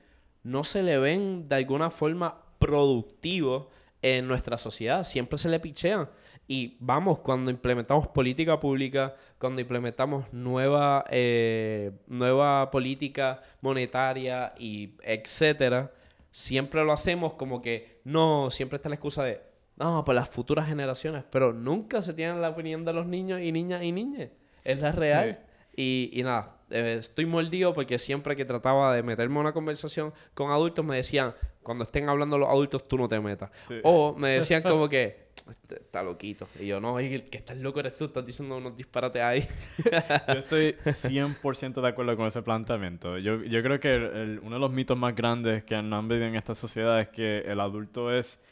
[0.44, 3.68] no se le ven de alguna forma productivos
[4.02, 5.04] en nuestra sociedad.
[5.04, 6.10] Siempre se le pichean.
[6.46, 15.94] Y vamos, cuando implementamos política pública, cuando implementamos nueva, eh, nueva política monetaria y etcétera,
[16.32, 19.42] siempre lo hacemos como que no, siempre está la excusa de
[19.78, 23.52] no, pues las futuras generaciones, pero nunca se tiene la opinión de los niños y
[23.52, 24.30] niñas y niñas.
[24.64, 25.40] Es la real.
[25.76, 30.14] Y, y nada, eh, estoy mordido porque siempre que trataba de meterme en una conversación
[30.34, 33.52] con adultos me decían, cuando estén hablando los adultos, tú no te metas.
[33.84, 36.48] O me decían como que, este, está loquito.
[36.60, 39.48] Y yo, no, el que estás loco eres tú, estás diciendo unos disparates ahí.
[40.28, 43.18] yo estoy 100% de acuerdo con ese planteamiento.
[43.18, 46.56] Yo, yo creo que uno de los mitos más grandes que han habido en esta
[46.56, 48.44] sociedad es que el adulto es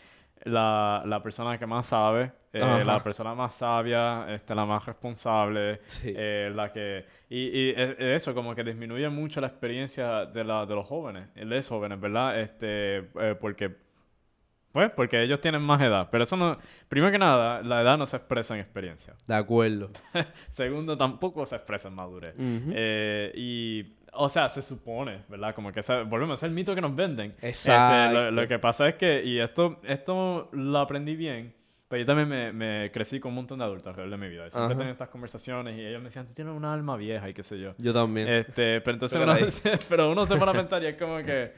[0.43, 5.82] la, la persona que más sabe, eh, la persona más sabia, este, la más responsable,
[6.04, 7.06] eh, la que...
[7.30, 11.64] Y, y, eso, como que disminuye mucho la experiencia de, la, de los jóvenes, de
[11.64, 12.39] jóvenes, ¿verdad?
[12.39, 13.91] Este, eh, porque...
[14.74, 16.08] Pues, porque ellos tienen más edad.
[16.12, 16.58] Pero eso no...
[16.88, 19.16] Primero que nada, la edad no se expresa en experiencia.
[19.28, 19.89] De acuerdo.
[20.49, 22.36] Segundo, tampoco se expresa en madurez.
[23.36, 25.56] y o sea, se supone, ¿verdad?
[25.56, 27.32] Como que volvemos a el mito que nos venden.
[27.41, 28.32] Este, Exacto.
[28.32, 31.54] lo, que pasa es que, y esto, esto lo aprendí bien,
[31.92, 34.50] pero yo también me, me crecí con un montón de adultos alrededor de mi vida.
[34.50, 37.44] siempre tenía estas conversaciones y ellos me decían, tú tienes una alma vieja y qué
[37.44, 37.74] sé yo.
[37.78, 38.30] Yo también.
[38.30, 41.52] Este, pero entonces pero, uno, pero uno se pone a pensar y es como que...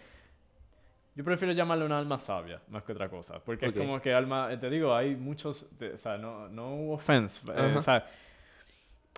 [1.14, 3.44] Yo prefiero llamarle una alma sabia más que otra cosa.
[3.44, 4.50] Porque es como que alma...
[4.60, 5.72] Te digo, hay muchos...
[5.80, 7.46] o sea, no, no offense.
[7.56, 8.04] Eh, o sea,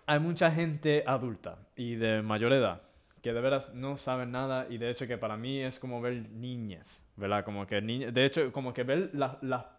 [0.05, 2.81] hay mucha gente adulta y de mayor edad
[3.23, 6.29] que de veras no saben nada y de hecho que para mí es como ver
[6.29, 7.45] niñas, ¿verdad?
[7.45, 9.74] Como que niñas, de hecho como que ver las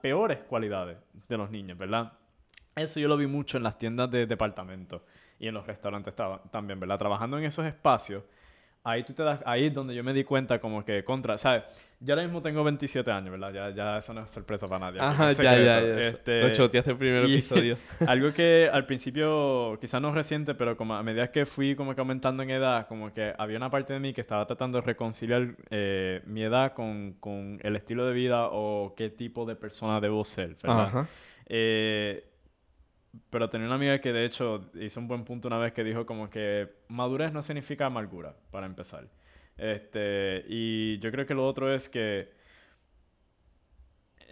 [0.00, 0.98] peores cualidades
[1.28, 2.12] de los niños, ¿verdad?
[2.76, 5.04] Eso yo lo vi mucho en las tiendas de departamento
[5.38, 6.14] y en los restaurantes
[6.50, 6.98] también, ¿verdad?
[6.98, 8.24] Trabajando en esos espacios
[8.84, 11.64] ahí tú te das, ahí es donde yo me di cuenta como que contra, ¿sabes?
[12.02, 13.52] Yo ahora mismo tengo 27 años, ¿verdad?
[13.52, 15.00] Ya, ya eso no es sorpresa para nadie.
[15.00, 15.98] Ajá, ya, ya, ya.
[15.98, 17.76] Este, Lo choteaste el primer episodio.
[18.06, 21.94] algo que al principio, quizás no es reciente, pero como a medida que fui como
[21.94, 24.86] que aumentando en edad, como que había una parte de mí que estaba tratando de
[24.86, 30.00] reconciliar eh, mi edad con, con, el estilo de vida o qué tipo de persona
[30.00, 30.86] debo ser, ¿verdad?
[30.86, 31.08] Ajá.
[31.52, 32.29] Eh,
[33.30, 36.06] pero tenía una amiga que de hecho hizo un buen punto una vez que dijo
[36.06, 39.08] como que madurez no significa amargura, para empezar.
[39.56, 42.32] Este, y yo creo que lo otro es que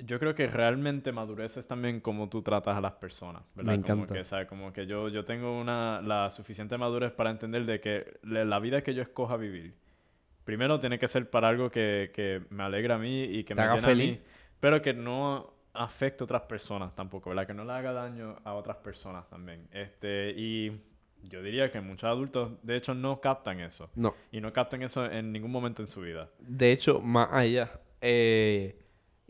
[0.05, 3.73] yo creo que realmente madurez es también como tú tratas a las personas, ¿verdad?
[3.73, 4.07] Me encanta.
[4.07, 4.47] Como que, ¿sabes?
[4.47, 8.83] Como que yo, yo tengo una, la suficiente madurez para entender de que la vida
[8.83, 9.75] que yo escoja vivir,
[10.45, 13.63] primero tiene que ser para algo que, que me alegra a mí y que me
[13.63, 14.09] haga feliz.
[14.09, 14.21] a mí,
[14.61, 17.47] pero que no afecte a otras personas tampoco, ¿verdad?
[17.47, 19.69] Que no le haga daño a otras personas también.
[19.73, 20.81] Este, y
[21.23, 23.89] yo diría que muchos adultos, de hecho, no captan eso.
[23.95, 24.15] No.
[24.33, 26.29] Y no captan eso en ningún momento en su vida.
[26.41, 27.81] De hecho, más allá.
[28.01, 28.77] Eh,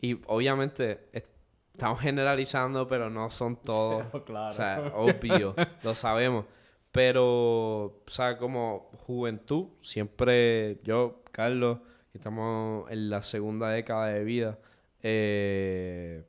[0.01, 4.05] y obviamente estamos generalizando, pero no son todos.
[4.25, 4.49] claro.
[4.49, 6.47] O sea, obvio, lo sabemos.
[6.91, 11.79] Pero, o sea, como juventud, siempre yo, Carlos,
[12.11, 14.59] que estamos en la segunda década de vida,
[15.03, 16.25] eh,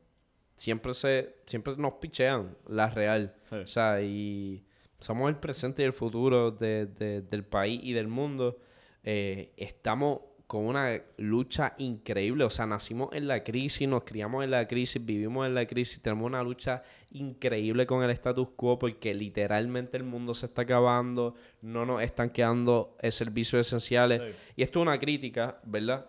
[0.60, 3.34] siempre se siempre nos pichean la real.
[3.52, 4.66] O sea, y
[5.00, 8.60] somos el presente y el futuro del país y del mundo.
[9.04, 12.44] Eh, estamos con una lucha increíble.
[12.44, 16.02] O sea, nacimos en la crisis, nos criamos en la crisis, vivimos en la crisis,
[16.02, 21.36] tenemos una lucha increíble con el status quo porque literalmente el mundo se está acabando,
[21.62, 24.36] no nos están quedando servicios esenciales.
[24.58, 26.06] Y esto es una crítica, ¿verdad?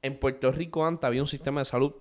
[0.00, 1.92] En Puerto Rico antes había un sistema de salud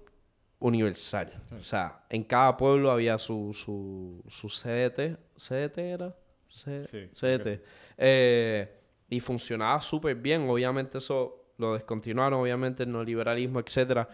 [0.60, 1.42] universal.
[1.58, 5.18] O sea, en cada pueblo había su, su, su CDT.
[5.38, 6.16] ¿CDT era?
[6.48, 7.62] sí, CDT.
[7.98, 8.80] Eh,
[9.10, 10.50] y funcionaba súper bien.
[10.50, 14.10] Obviamente eso lo descontinuaron, obviamente el neoliberalismo, etcétera.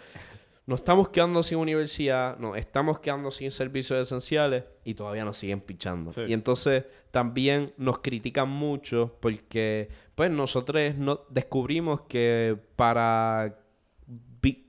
[0.68, 5.60] Nos estamos quedando sin universidad, nos estamos quedando sin servicios esenciales y todavía nos siguen
[5.60, 6.12] pichando.
[6.28, 13.58] Y entonces también nos critican mucho porque pues nosotros no, descubrimos que para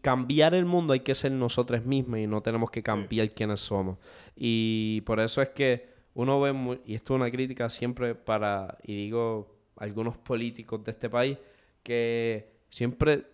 [0.00, 3.98] cambiar el mundo hay que ser nosotros mismos y no tenemos que cambiar quiénes somos.
[4.36, 8.94] Y por eso es que uno ve, y esto es una crítica siempre para, y
[8.96, 11.38] digo algunos políticos de este país
[11.82, 13.26] que siempre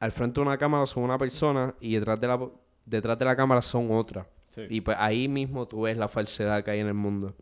[0.00, 2.48] al frente de una cámara son una persona y detrás de la,
[2.84, 4.26] detrás de la cámara son otra.
[4.68, 7.34] Y pues ahí mismo tú ves la falsedad que hay en el mundo.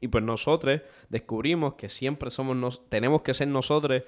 [0.00, 4.02] Y pues nosotros descubrimos que siempre somos nos tenemos que ser nosotros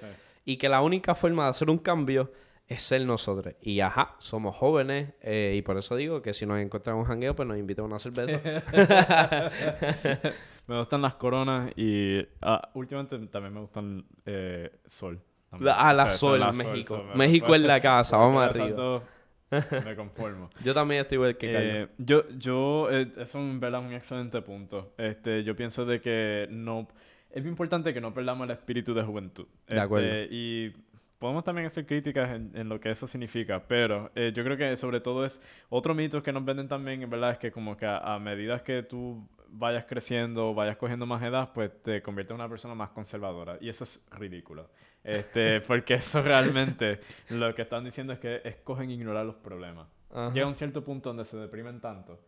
[0.44, 2.30] y que la única forma de hacer un cambio
[2.68, 3.54] es ser nosotros.
[3.60, 7.34] Y ajá, somos jóvenes eh, y por eso digo que si nos encontramos un jangueo,
[7.36, 8.40] pues nos invitan a una cerveza.
[10.66, 15.20] me gustan las coronas y ah, últimamente también me gustan eh, sol.
[15.50, 17.04] a la sol, México.
[17.14, 19.02] México es la casa, vamos arriba.
[19.84, 20.50] me conformo.
[20.64, 24.92] yo también estoy igual que eh, Yo, yo, eh, es un, un excelente punto.
[24.98, 26.88] Este, yo pienso de que no...
[27.30, 29.46] Es muy importante que no perdamos el espíritu de juventud.
[29.68, 30.08] De acuerdo.
[30.08, 30.74] Este, y
[31.18, 35.00] podemos también hacer críticas en, lo que eso significa, pero eh, yo creo que sobre
[35.00, 38.18] todo es otro mito que nos venden también, en verdad, es que como que a,
[38.18, 42.74] medida que tú vayas creciendo, vayas cogiendo más edad, pues te conviertes en una persona
[42.74, 43.56] más conservadora.
[43.60, 44.68] Y eso es ridículo.
[45.02, 47.00] Este, porque eso realmente
[47.30, 49.88] lo que están diciendo es que escogen ignorar los problemas.
[50.32, 52.18] Llega un cierto punto donde se deprimen tanto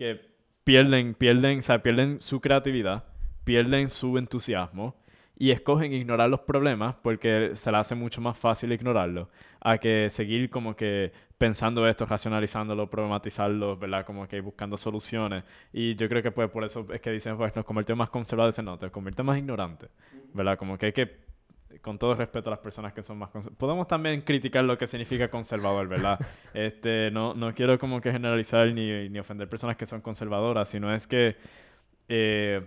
[0.00, 0.18] que
[0.64, 3.04] pierden, pierden, o sea, pierden su creatividad,
[3.44, 4.96] pierden su entusiasmo
[5.40, 9.26] y escogen ignorar los problemas porque se les hace mucho más fácil ignorarlos
[9.62, 14.04] a que seguir como que pensando esto, racionalizándolo, problematizarlo, ¿verdad?
[14.04, 15.42] Como que buscando soluciones.
[15.72, 18.62] Y yo creo que pues por eso es que dicen, pues nos convirtió más conservadores,
[18.62, 19.86] no, te convierte más ignorante,
[20.34, 20.58] ¿verdad?
[20.58, 21.20] Como que hay que,
[21.80, 25.30] con todo respeto a las personas que son más podemos también criticar lo que significa
[25.30, 26.20] conservador, ¿verdad?
[26.52, 30.94] este, no, no quiero como que generalizar ni, ni ofender personas que son conservadoras, sino
[30.94, 31.38] es que...
[32.10, 32.60] Eh,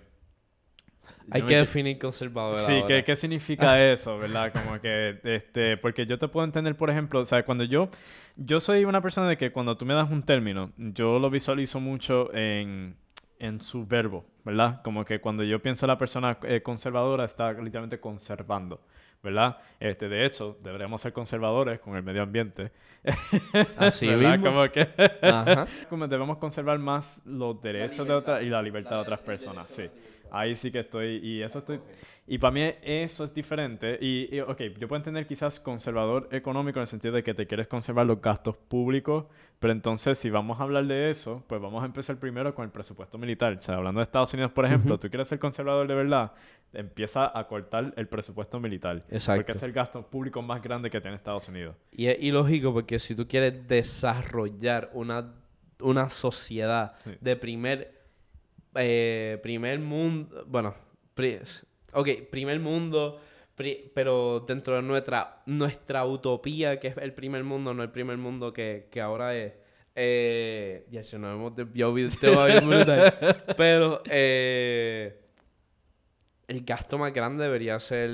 [1.32, 2.66] hay que definir conservador.
[2.66, 4.52] Sí, ¿qué, ¿qué, significa eso, verdad?
[4.54, 7.90] Como que, este, porque yo te puedo entender, por ejemplo, o sea, cuando yo,
[8.36, 11.80] yo soy una persona de que cuando tú me das un término, yo lo visualizo
[11.80, 12.96] mucho en,
[13.40, 14.82] en su verbo, ¿verdad?
[14.84, 18.82] Como que cuando yo pienso la persona eh, conservadora está literalmente conservando,
[19.22, 19.58] ¿verdad?
[19.80, 22.72] Este, de hecho, deberíamos ser conservadores con el medio ambiente.
[23.78, 24.46] Así mismo.
[24.46, 24.88] Como que
[25.90, 29.90] como debemos conservar más los derechos de otras y la libertad de otras personas, sí.
[30.36, 31.80] Ahí sí que estoy, y eso estoy,
[32.26, 36.82] y para mí eso es diferente, y, ok, yo puedo entender quizás conservador económico en
[36.82, 39.26] el sentido de que te quieres conservar los gastos públicos,
[39.60, 42.72] pero entonces si vamos a hablar de eso, pues vamos a empezar primero con el
[42.72, 43.54] presupuesto militar.
[43.54, 46.32] O sea, hablando de Estados Unidos, por ejemplo, tú quieres ser conservador de verdad,
[46.74, 49.06] empieza a cortar el presupuesto militar.
[49.12, 49.44] Exacto.
[49.46, 51.76] Porque es el gasto público más grande que tiene Estados Unidos.
[51.92, 55.32] Y es ilógico porque si tú quieres desarrollar una,
[55.80, 58.03] una sociedad de primer
[58.76, 60.76] eh, primer mundo, bueno,
[61.94, 63.20] ok, primer mundo,
[63.94, 68.52] pero dentro de nuestra, nuestra utopía, que es el primer mundo, no el primer mundo
[68.52, 69.54] que, que ahora es.
[69.96, 73.16] Eh, ya se nos hemos desviado brutal.
[73.58, 75.22] pero eh,
[76.48, 78.10] el gasto más grande debería ser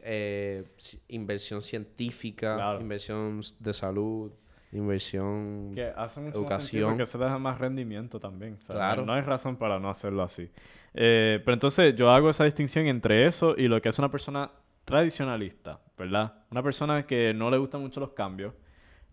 [0.00, 0.64] eh,
[1.08, 4.32] inversión científica, inversión de salud
[4.78, 6.90] inversión, que hace mucho educación.
[6.90, 8.58] Porque se deja más rendimiento también.
[8.66, 9.04] claro.
[9.04, 10.50] No hay razón para no hacerlo así.
[10.92, 14.50] Eh, pero entonces yo hago esa distinción entre eso y lo que es una persona
[14.84, 16.34] tradicionalista, ¿verdad?
[16.50, 18.54] Una persona que no le gustan mucho los cambios,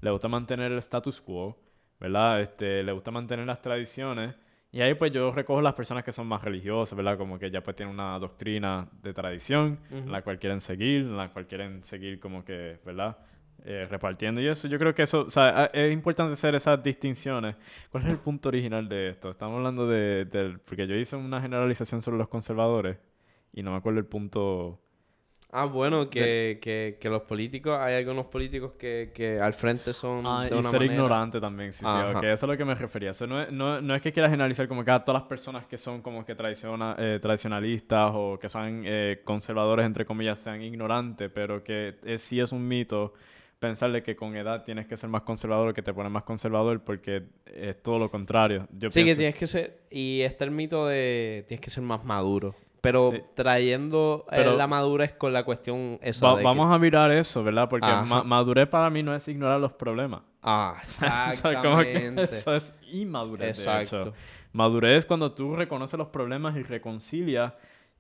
[0.01, 1.57] le gusta mantener el status quo,
[1.99, 2.41] ¿verdad?
[2.41, 4.35] Este, le gusta mantener las tradiciones.
[4.73, 7.17] Y ahí pues yo recojo las personas que son más religiosas, ¿verdad?
[7.17, 11.45] Como que ya pues tienen una doctrina de tradición, la cual quieren seguir, la cual
[11.45, 13.17] quieren seguir como que, ¿verdad?
[13.65, 14.67] Eh, repartiendo y eso.
[14.67, 17.55] Yo creo que eso, o sea, es importante hacer esas distinciones.
[17.91, 19.31] ¿Cuál es el punto original de esto?
[19.31, 22.97] Estamos hablando de, del, porque yo hice una generalización sobre los conservadores
[23.53, 24.79] y no me acuerdo el punto
[25.53, 30.25] Ah, bueno, que, que, que, los políticos, hay algunos políticos que, que al frente son
[30.25, 31.91] ah, de y ser ignorante también, sí, sí,
[32.21, 33.11] eso es a lo que me refería.
[33.11, 35.65] Eso no, es, no, no es que quieras generalizar como que a todas las personas
[35.65, 40.61] que son como que tradiciona, eh, tradicionalistas o que son eh, conservadores, entre comillas, sean
[40.61, 43.13] ignorantes, pero que sí es un mito
[43.61, 46.83] pensarle que con edad tienes que ser más conservador o que te pone más conservador
[46.83, 48.67] porque es todo lo contrario.
[48.71, 52.03] Yo sí, que tienes que ser, y está el mito de tienes que ser más
[52.03, 52.55] maduro.
[52.81, 57.69] Pero trayendo eh, la madurez con la cuestión esa Vamos a mirar eso, ¿verdad?
[57.69, 57.87] Porque
[58.25, 60.23] madurez para mí no es ignorar los problemas.
[60.41, 62.23] Ah, exactamente.
[62.23, 63.95] eso es inmadurez, Exacto.
[63.95, 64.13] de hecho.
[64.53, 67.53] Madurez es cuando tú reconoces los problemas y reconcilias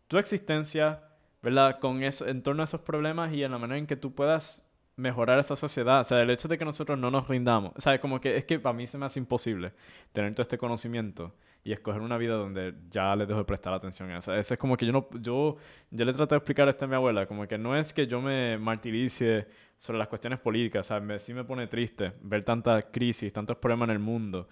[0.07, 1.03] tu existencia,
[1.43, 1.79] ¿verdad?
[1.79, 4.67] Con eso, en torno a esos problemas y en la manera en que tú puedas
[5.01, 6.01] mejorar esa sociedad.
[6.01, 7.73] O sea, el hecho de que nosotros no nos rindamos.
[7.75, 9.73] O sea, como que es que para mí se me hace imposible
[10.13, 11.33] tener todo este conocimiento
[11.63, 14.33] y escoger una vida donde ya le dejo de prestar atención a eso.
[14.33, 15.57] Ese es como que yo no, yo,
[15.91, 18.21] yo le trato de explicar esto a mi abuela, como que no es que yo
[18.21, 19.47] me martirice
[19.77, 23.89] sobre las cuestiones políticas, o sea, sí me pone triste ver tanta crisis, tantos problemas
[23.89, 24.47] en el mundo,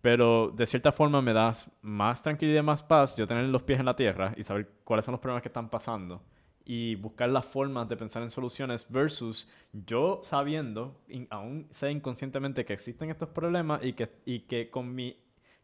[0.00, 3.86] pero de cierta forma me da más tranquilidad más paz yo tener los pies en
[3.86, 6.22] la tierra y saber cuáles son los problemas que están pasando
[6.64, 11.00] y buscar las formas de pensar en soluciones versus yo sabiendo,
[11.30, 15.16] aún sé inconscientemente que existen estos problemas y que, y que con mi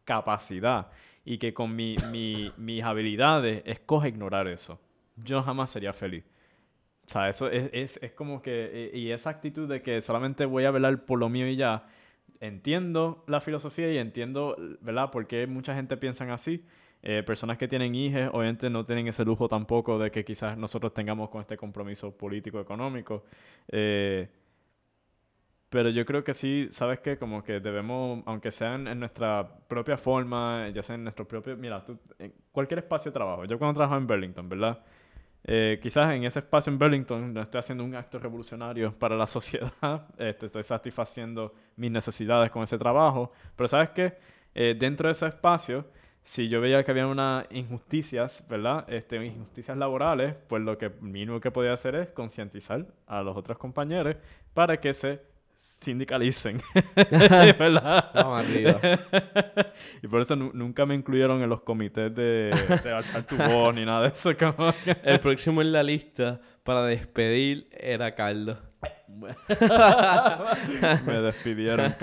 [0.03, 0.91] capacidad
[1.25, 4.79] y que con mi, mi, mis habilidades escoge ignorar eso.
[5.15, 6.23] Yo jamás sería feliz.
[7.05, 8.91] O sea, eso es, es, es, como que...
[8.93, 11.87] Eh, y esa actitud de que solamente voy a velar por lo mío y ya,
[12.39, 15.11] entiendo la filosofía y entiendo, ¿verdad?
[15.11, 16.65] Por qué mucha gente piensa así.
[17.03, 20.93] Eh, personas que tienen hijos, obviamente no tienen ese lujo tampoco de que quizás nosotros
[20.93, 23.25] tengamos con este compromiso político-económico.
[23.67, 24.29] Eh,
[25.69, 27.17] pero yo creo que sí, ¿sabes qué?
[27.17, 31.55] Como que debemos, aunque sean en nuestra propia forma, ya sea en nuestro propio...
[31.55, 33.45] Mira, tú, en cualquier espacio de trabajo.
[33.45, 34.83] Yo cuando trabajaba en Burlington, ¿verdad?
[35.43, 39.25] Eh, quizás en ese espacio en Burlington no estoy haciendo un acto revolucionario para la
[39.27, 44.17] sociedad, este, estoy satisfaciendo mis necesidades con ese trabajo, pero ¿sabes qué?
[44.53, 45.85] Eh, dentro de ese espacio,
[46.23, 48.85] si yo veía que había unas injusticias, ¿verdad?
[48.87, 53.57] Este, injusticias laborales, pues lo que mínimo que podía hacer es concientizar a los otros
[53.57, 54.15] compañeros
[54.53, 55.21] para que se
[55.55, 56.61] sindicalicen.
[56.95, 58.11] ¿Verdad?
[60.01, 62.53] y por eso nunca me incluyeron en los comités de,
[62.83, 64.31] de alzar tu voz ni nada de eso.
[65.03, 68.57] El próximo en la lista para despedir era Carlos.
[71.05, 71.95] me despidieron.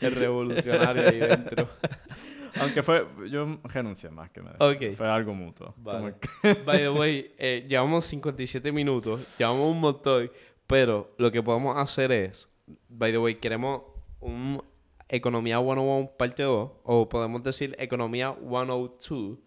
[0.00, 1.68] El revolucionario ahí dentro.
[2.60, 4.96] Aunque fue, yo renuncié más que me okay.
[4.96, 5.74] Fue algo mutuo.
[5.76, 6.14] By
[6.64, 10.30] the way, eh, llevamos 57 minutos, llevamos un montón,
[10.66, 12.48] pero lo que podemos hacer es,
[12.88, 13.82] by the way, queremos
[14.20, 14.62] un
[15.08, 19.38] Economía 101 parte 2, o podemos decir Economía 102,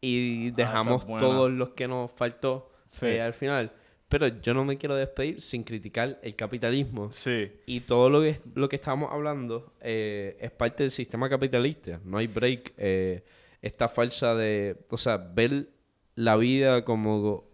[0.00, 2.70] y ah, dejamos todos los que nos faltó
[3.02, 3.72] eh, al final.
[4.08, 7.10] Pero yo no me quiero despedir sin criticar el capitalismo.
[7.10, 7.50] Sí.
[7.66, 12.00] Y todo lo que, lo que estamos hablando eh, es parte del sistema capitalista.
[12.04, 12.74] No hay break.
[12.76, 13.24] Eh,
[13.60, 14.76] esta falsa de...
[14.90, 15.70] O sea, ver
[16.14, 17.44] la vida como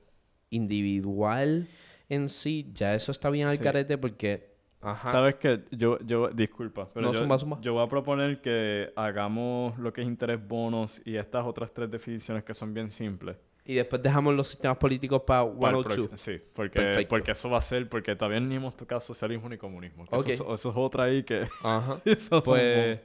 [0.50, 1.68] individual
[2.08, 4.52] en sí, ya eso está bien al carete porque...
[4.82, 5.12] Ajá.
[5.12, 10.02] Sabes que yo, yo, disculpa, pero yo, yo voy a proponer que hagamos lo que
[10.02, 13.36] es interés bonos y estas otras tres definiciones que son bien simples.
[13.64, 16.10] Y después dejamos los sistemas políticos para 102.
[16.14, 20.04] Sí, porque, porque eso va a ser, porque todavía ni hemos tocado socialismo ni comunismo.
[20.26, 21.46] Eso, es otra ahí que...
[21.62, 22.00] Ajá.
[22.04, 23.00] eso pues...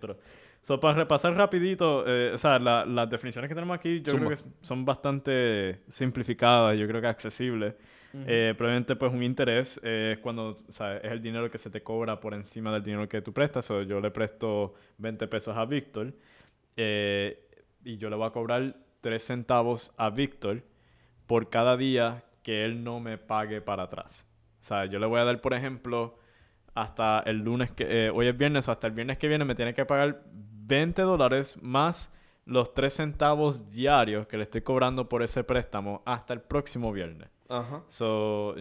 [0.63, 4.37] So, para repasar rapidito, eh, o sea, las definiciones que tenemos aquí yo creo que
[4.59, 7.73] son bastante simplificadas, yo creo que accesibles.
[8.25, 11.83] Eh, probablemente pues un interés es cuando o sea, es el dinero que se te
[11.83, 13.69] cobra por encima del dinero que tú prestas.
[13.71, 16.13] O yo le presto 20 pesos a Víctor
[16.75, 17.47] eh,
[17.85, 18.75] y yo le voy a cobrar
[19.07, 20.63] 3 centavos a Víctor
[21.27, 24.27] por cada día que él no me pague para atrás.
[24.59, 26.19] O sea, yo le voy a dar, por ejemplo,
[26.73, 28.07] hasta el lunes que...
[28.07, 31.55] Eh, hoy es viernes, hasta el viernes que viene me tiene que pagar 20 dólares
[31.61, 36.91] más los 3 centavos diarios que le estoy cobrando por ese préstamo hasta el próximo
[36.91, 37.29] viernes.
[37.49, 37.83] Ajá.
[37.87, 38.55] So,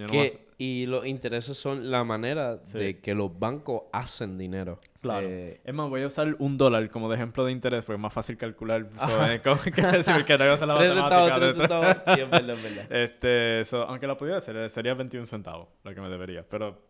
[0.58, 4.78] Y los intereses son la manera de que los bancos hacen dinero.
[5.00, 5.26] Claro.
[5.28, 8.00] Eh, es más, voy a usar un dólar como de ejemplo de interés porque es
[8.00, 8.88] más fácil calcular.
[8.96, 12.02] So, eh, como que decir que no la matemática.
[12.14, 16.08] Sí, es verdad, Este, aunque lo pudiera hacer, eh, sería 21 centavos lo que me
[16.08, 16.44] debería.
[16.48, 16.80] Pero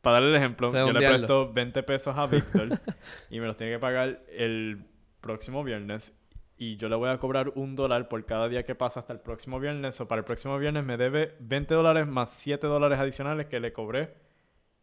[0.00, 2.68] para darle el ejemplo, yo le presto 20 pesos a Víctor
[3.30, 4.84] y me los tiene que pagar el
[5.20, 6.18] próximo viernes
[6.62, 9.18] y yo le voy a cobrar un dólar por cada día que pasa hasta el
[9.18, 10.00] próximo viernes.
[10.00, 13.72] O para el próximo viernes me debe 20 dólares más 7 dólares adicionales que le
[13.72, 14.14] cobré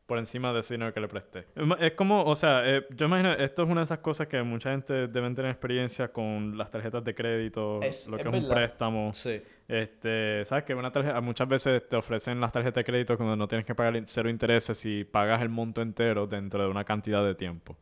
[0.06, 1.46] por encima de ese dinero que le presté.
[1.80, 4.72] Es como, o sea, eh, yo imagino, esto es una de esas cosas que mucha
[4.72, 9.14] gente debe tener experiencia con las tarjetas de crédito, lo que es, un préstamo.
[9.14, 9.42] Sí.
[9.66, 10.66] Este, ¿sabes?
[10.66, 13.74] Que una tarjeta, muchas veces te ofrecen las tarjetas de crédito cuando no tienes que
[13.74, 17.78] pagar cero intereses y pagas el monto entero dentro de una cantidad de tiempo.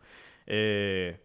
[0.45, 1.17] Eh,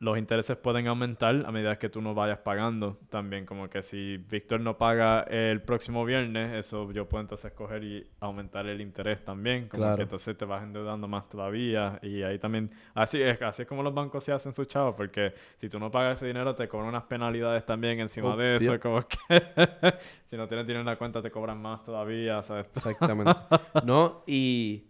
[0.00, 2.98] los intereses pueden aumentar a medida que tú no vayas pagando.
[3.08, 7.84] También como que si Víctor no paga el próximo viernes, eso yo puedo entonces coger
[7.84, 9.68] y aumentar el interés también.
[9.68, 11.98] Como que entonces te vas endeudando más todavía.
[12.02, 15.34] Y ahí también, así es, así es como los bancos se hacen su chavo, porque
[15.58, 18.80] si tú no pagas ese dinero te cobran unas penalidades también encima de eso.
[18.80, 19.16] Como que
[20.26, 22.68] si no tienes dinero en la cuenta te cobran más todavía, ¿sabes?
[22.74, 23.32] Exactamente.
[23.84, 24.84] no, y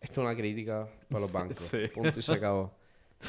[0.00, 1.72] esto es una crítica para los bancos.
[1.92, 2.75] Punto y se acabó.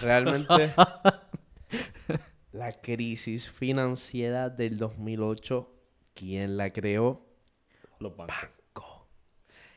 [0.02, 0.74] Realmente,
[2.52, 5.70] la crisis financiera del 2008,
[6.14, 7.26] ¿quién la creó?
[8.00, 9.08] Los bancos.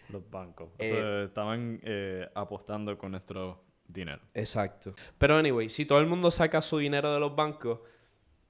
[0.08, 0.70] Los bancos.
[0.78, 4.20] Eh, estaban eh, apostando con nuestro dinero.
[4.34, 4.94] Exacto.
[5.18, 7.80] Pero, anyway, si todo el mundo saca su dinero de los bancos,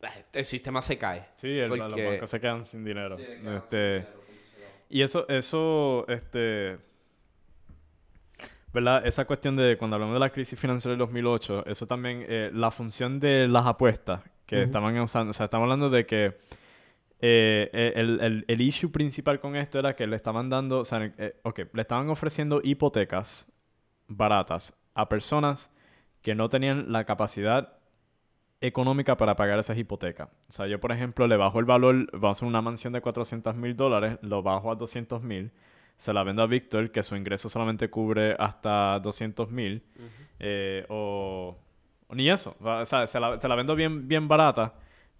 [0.02, 1.28] eh, el sistema se cae.
[1.34, 3.16] Sí, los bancos se quedan sin dinero.
[3.18, 4.06] Este,
[4.88, 6.89] y eso, eso, este
[8.72, 9.06] ¿verdad?
[9.06, 12.70] Esa cuestión de cuando hablamos de la crisis financiera del 2008, eso también, eh, la
[12.70, 16.26] función de las apuestas que estaban usando, o sea, estamos hablando de que
[17.20, 20.84] eh, eh, el, el, el, issue principal con esto era que le estaban dando, o
[20.84, 21.12] sea,
[21.42, 23.52] ok, le estaban ofreciendo hipotecas
[24.08, 25.74] baratas a personas
[26.22, 27.74] que no tenían la capacidad
[28.60, 30.28] económica para pagar esas hipotecas.
[30.48, 33.00] O sea, yo, por ejemplo, le bajo el valor, vamos a hacer una mansión de
[33.00, 35.52] 400 mil dólares, lo bajo a 200 mil
[36.00, 39.84] se la vendo a Víctor, que su ingreso solamente cubre hasta 200 mil,
[40.38, 41.58] eh, o,
[42.14, 44.72] ni eso, o sea, se la, se la, vendo bien, bien barata,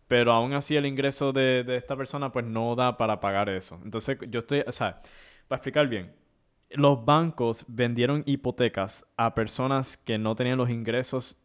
[0.09, 3.79] pero aún así el ingreso de, de, esta persona pues no da para pagar eso.
[3.85, 5.03] Entonces yo estoy, o sea,
[5.49, 6.15] para explicar bien,
[6.71, 11.39] los bancos vendieron hipotecas a personas que no tenían los ingresos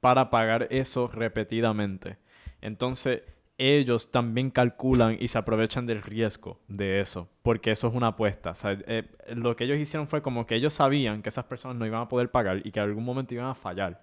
[0.00, 2.16] para pagar eso repetidamente.
[2.62, 3.24] Entonces,
[3.60, 8.52] ellos también calculan y se aprovechan del riesgo de eso, porque eso es una apuesta.
[8.52, 9.04] O sea, eh,
[9.34, 12.08] lo que ellos hicieron fue como que ellos sabían que esas personas no iban a
[12.08, 14.02] poder pagar y que en algún momento iban a fallar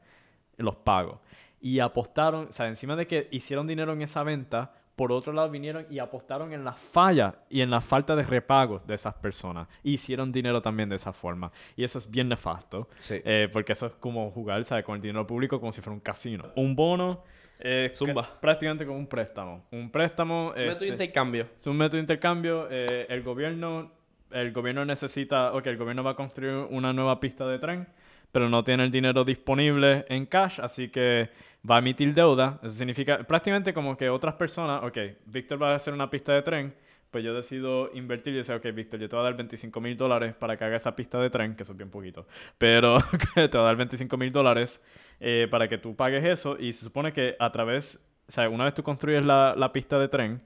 [0.57, 1.19] los pagos.
[1.59, 5.49] Y apostaron, o sea, encima de que hicieron dinero en esa venta, por otro lado
[5.49, 9.67] vinieron y apostaron en la falla y en la falta de repagos de esas personas.
[9.83, 11.51] hicieron dinero también de esa forma.
[11.75, 14.85] Y eso es bien nefasto, eh, porque eso es como jugar, ¿sabes?
[14.85, 16.45] Con el dinero público como si fuera un casino.
[16.55, 17.23] Un bono
[17.59, 18.39] eh, Zumba.
[18.39, 19.65] Prácticamente como un préstamo.
[19.71, 20.49] Un préstamo.
[20.49, 21.47] Un método de este, intercambio.
[21.55, 22.67] Es un método de intercambio.
[22.69, 23.91] Eh, el gobierno.
[24.31, 25.53] El gobierno necesita.
[25.53, 27.87] Ok, el gobierno va a construir una nueva pista de tren.
[28.31, 30.59] Pero no tiene el dinero disponible en cash.
[30.61, 31.29] Así que
[31.69, 32.59] va a emitir deuda.
[32.61, 34.83] Eso significa prácticamente como que otras personas.
[34.83, 38.55] Ok, Víctor va a hacer una pista de tren pues yo decido invertir y decir,
[38.55, 41.19] ok, Víctor, yo te voy a dar 25 mil dólares para que haga esa pista
[41.19, 42.27] de tren, que eso es bien poquito,
[42.57, 42.97] pero
[43.35, 44.83] te voy a dar 25 mil dólares
[45.19, 48.65] eh, para que tú pagues eso y se supone que a través, o sea, una
[48.65, 50.41] vez tú construyes la, la pista de tren,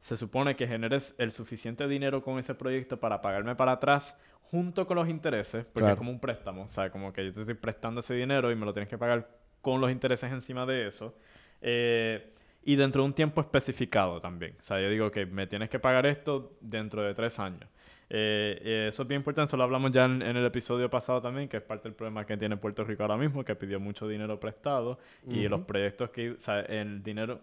[0.00, 4.20] se supone que generes el suficiente dinero con ese proyecto para pagarme para atrás
[4.50, 7.40] junto con los intereses, porque es como un préstamo, o sea, como que yo te
[7.40, 9.28] estoy prestando ese dinero y me lo tienes que pagar
[9.62, 11.16] con los intereses encima de eso.
[11.62, 12.34] Eh,
[12.64, 14.56] y dentro de un tiempo especificado también.
[14.60, 17.68] O sea, yo digo que me tienes que pagar esto dentro de tres años.
[18.10, 21.48] Eh, eh, eso es bien importante, eso lo hablamos ya en, el episodio pasado también,
[21.48, 24.38] que es parte del problema que tiene Puerto Rico ahora mismo, que pidió mucho dinero
[24.38, 27.40] prestado y los proyectos que, o sea, el dinero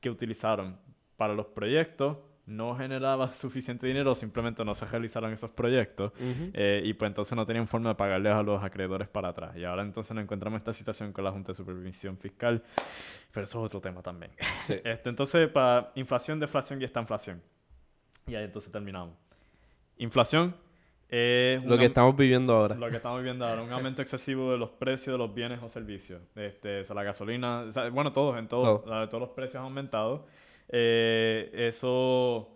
[0.00, 0.76] que utilizaron
[1.16, 2.16] para los proyectos
[2.48, 7.44] no generaba suficiente dinero, simplemente no se realizaron esos proyectos eh, y pues entonces no
[7.44, 9.56] tenían forma de pagarles a los acreedores para atrás.
[9.56, 12.62] Y ahora entonces nos encontramos esta situación con la Junta de Supervisión Fiscal,
[13.32, 14.32] pero eso es otro tema también.
[14.68, 17.42] este, entonces, para inflación, deflación y esta inflación.
[18.26, 19.14] Y ahí entonces terminamos.
[19.98, 20.54] Inflación.
[21.08, 22.74] es lo que estamos viviendo ahora.
[22.76, 25.68] Lo que estamos viviendo ahora, un aumento excesivo de los precios de los bienes o
[25.68, 26.22] servicios.
[26.34, 30.26] Este, la gasolina, bueno, todos, en todo, todos los precios han aumentado.
[30.68, 32.54] Eh, eso...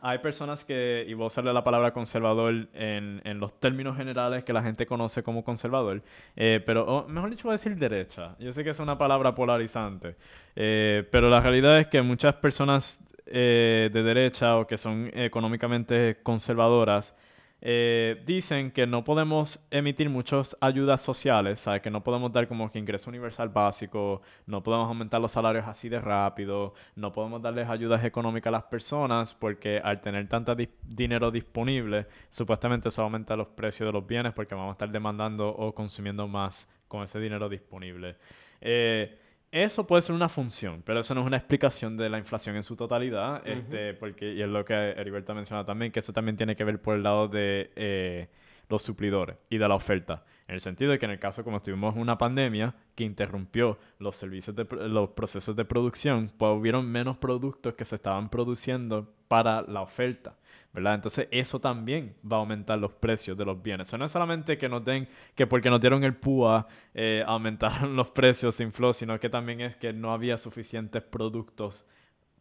[0.00, 4.42] Hay personas que, y voy a usarle la palabra conservador en, en los términos generales
[4.42, 6.02] que la gente conoce como conservador,
[6.36, 8.34] eh, pero mejor dicho voy a decir derecha.
[8.38, 10.16] Yo sé que es una palabra polarizante,
[10.56, 17.14] eh, pero la realidad es que muchas personas de derecha o que son económicamente conservadoras
[17.60, 21.82] eh, dicen que no podemos emitir muchas ayudas sociales, ¿sabes?
[21.82, 25.88] que no podemos dar como que ingreso universal básico, no podemos aumentar los salarios así
[25.88, 31.30] de rápido, no podemos darles ayudas económicas a las personas porque al tener tanto dinero
[31.30, 35.74] disponible, supuestamente eso aumenta los precios de los bienes porque vamos a estar demandando o
[35.74, 38.16] consumiendo más con ese dinero disponible.
[38.60, 39.18] Eh,
[39.50, 42.62] eso puede ser una función, pero eso no es una explicación de la inflación en
[42.62, 46.54] su totalidad, este, porque, y es lo que Heriberta mencionado también, que eso también tiene
[46.54, 48.28] que ver por el lado de eh,
[48.68, 50.24] los suplidores y de la oferta.
[50.46, 54.16] En el sentido de que en el caso como tuvimos una pandemia que interrumpió los
[54.16, 59.62] servicios de los procesos de producción, pues hubieron menos productos que se estaban produciendo para
[59.62, 60.36] la oferta.
[60.72, 60.94] ¿Verdad?
[60.94, 63.88] Entonces eso también va a aumentar los precios de los bienes.
[63.88, 67.96] Eso no es solamente que nos den, que porque nos dieron el PUA eh, aumentaron
[67.96, 71.84] los precios sin flow, sino que también es que no había suficientes productos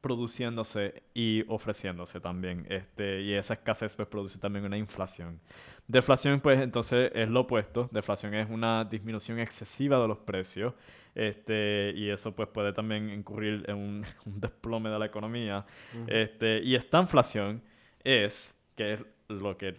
[0.02, 2.66] produciéndose y ofreciéndose también.
[2.70, 5.40] Este, y esa escasez pues produce también una inflación.
[5.88, 7.90] Deflación pues entonces es lo opuesto.
[7.92, 10.74] Deflación es una disminución excesiva de los precios.
[11.16, 15.66] Este, y eso pues puede también incurrir en un, desplome de la economía.
[16.08, 17.62] este, y esta inflación
[18.08, 19.76] es, que es lo que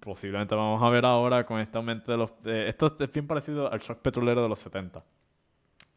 [0.00, 2.30] posiblemente vamos a ver ahora con este aumento de los...
[2.44, 5.04] esto es bien parecido al shock petrolero de los 70.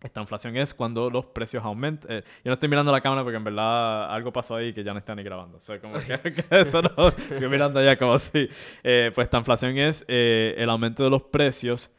[0.01, 2.09] Esta inflación es cuando los precios aumentan.
[2.09, 4.93] Eh, yo no estoy mirando la cámara porque en verdad algo pasó ahí que ya
[4.93, 5.57] no está ni grabando.
[5.57, 6.13] O sea, como que,
[6.51, 7.09] eso no.
[7.09, 8.47] Estoy mirando ya como así.
[8.81, 11.93] Eh, pues esta inflación es eh, el aumento de los precios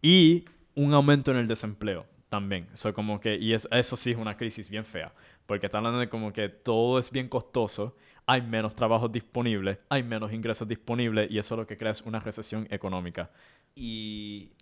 [0.00, 2.68] y un aumento en el desempleo también.
[2.72, 5.12] Eso como que, y eso sí es una crisis bien fea.
[5.44, 7.96] Porque está hablando de como que todo es bien costoso
[8.26, 12.02] hay menos trabajos disponibles, hay menos ingresos disponibles y eso es lo que crea es
[12.02, 13.30] una recesión económica.
[13.74, 14.52] Y...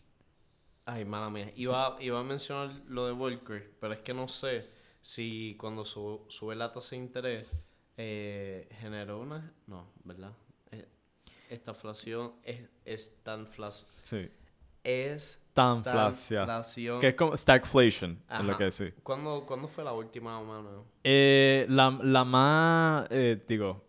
[0.84, 1.52] Ay, mala mía.
[1.54, 4.70] Iba, iba a mencionar lo de Volcker, pero es que no sé
[5.02, 7.48] si cuando sube la tasa de interés
[7.96, 9.52] eh, generó una...
[9.66, 10.32] No, ¿verdad?
[10.70, 10.86] Eh,
[11.50, 13.48] esta inflación es, es tan...
[14.02, 14.30] Sí.
[14.82, 17.00] Es tan inflación.
[17.00, 18.94] Que es como stagflation, es lo que decís.
[19.02, 20.84] ¿Cuándo, ¿Cuándo, fue la última mano?
[21.02, 23.84] Eh, la, la más, eh, digo,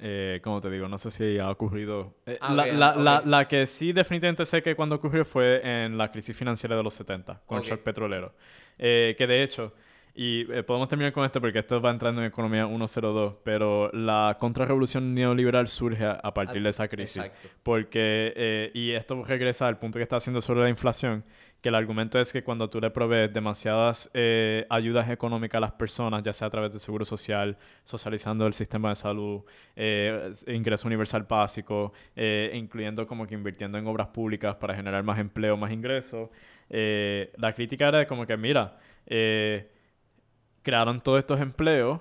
[0.00, 0.86] eh, ¿cómo te digo?
[0.86, 2.14] No sé si ha ocurrido.
[2.26, 5.96] Eh, ah, la, la, la, la, que sí definitivamente sé que cuando ocurrió fue en
[5.96, 8.34] la crisis financiera de los 70, con el shock petrolero.
[8.76, 9.72] que de hecho,
[10.16, 14.36] y eh, podemos terminar con esto porque esto va entrando en economía 102, pero la
[14.38, 17.32] contrarrevolución neoliberal surge a, partir de esa crisis.
[17.64, 21.24] Porque, eh, y esto regresa al punto que está haciendo sobre la inflación,
[21.60, 25.72] que el argumento es que cuando tú le provees demasiadas eh, ayudas económicas a las
[25.72, 29.42] personas, ya sea a través de seguro social, socializando el sistema de salud,
[30.46, 31.92] ingreso universal básico,
[32.52, 36.28] incluyendo como que invirtiendo en obras públicas para generar más empleo, más ingresos,
[36.68, 38.78] la crítica era como que, mira,
[40.64, 42.00] crearon todos estos empleos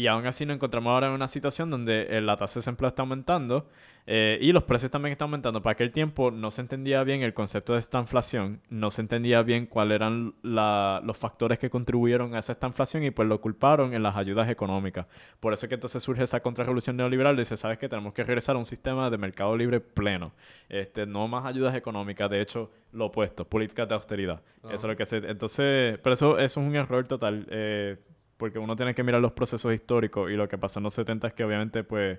[0.00, 2.88] y aún así nos encontramos ahora en una situación donde eh, la tasa de desempleo
[2.88, 3.68] está aumentando
[4.06, 5.60] eh, y los precios también están aumentando.
[5.62, 9.42] Para aquel tiempo no se entendía bien el concepto de esta inflación, no se entendía
[9.42, 13.92] bien cuáles eran los factores que contribuyeron a esa esta inflación y pues lo culparon
[13.92, 15.06] en las ayudas económicas.
[15.38, 18.24] Por eso es que entonces surge esa contrarrevolución neoliberal y dice, sabes que tenemos que
[18.24, 20.32] regresar a un sistema de mercado libre pleno.
[20.70, 24.40] Este, no más ayudas económicas, de hecho, lo opuesto, políticas de austeridad.
[24.64, 25.18] Eso es lo que se...
[25.18, 27.46] Entonces, pero eso, eso es un error total.
[27.50, 27.98] Eh,
[28.40, 31.28] porque uno tiene que mirar los procesos históricos y lo que pasó en los 70
[31.28, 32.18] es que obviamente pues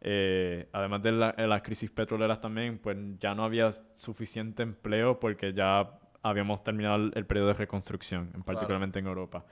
[0.00, 5.90] eh, además de, las crisis petroleras también pues ya no había suficiente empleo porque ya
[6.22, 9.44] habíamos terminado el, periodo de reconstrucción, en particularmente en Europa.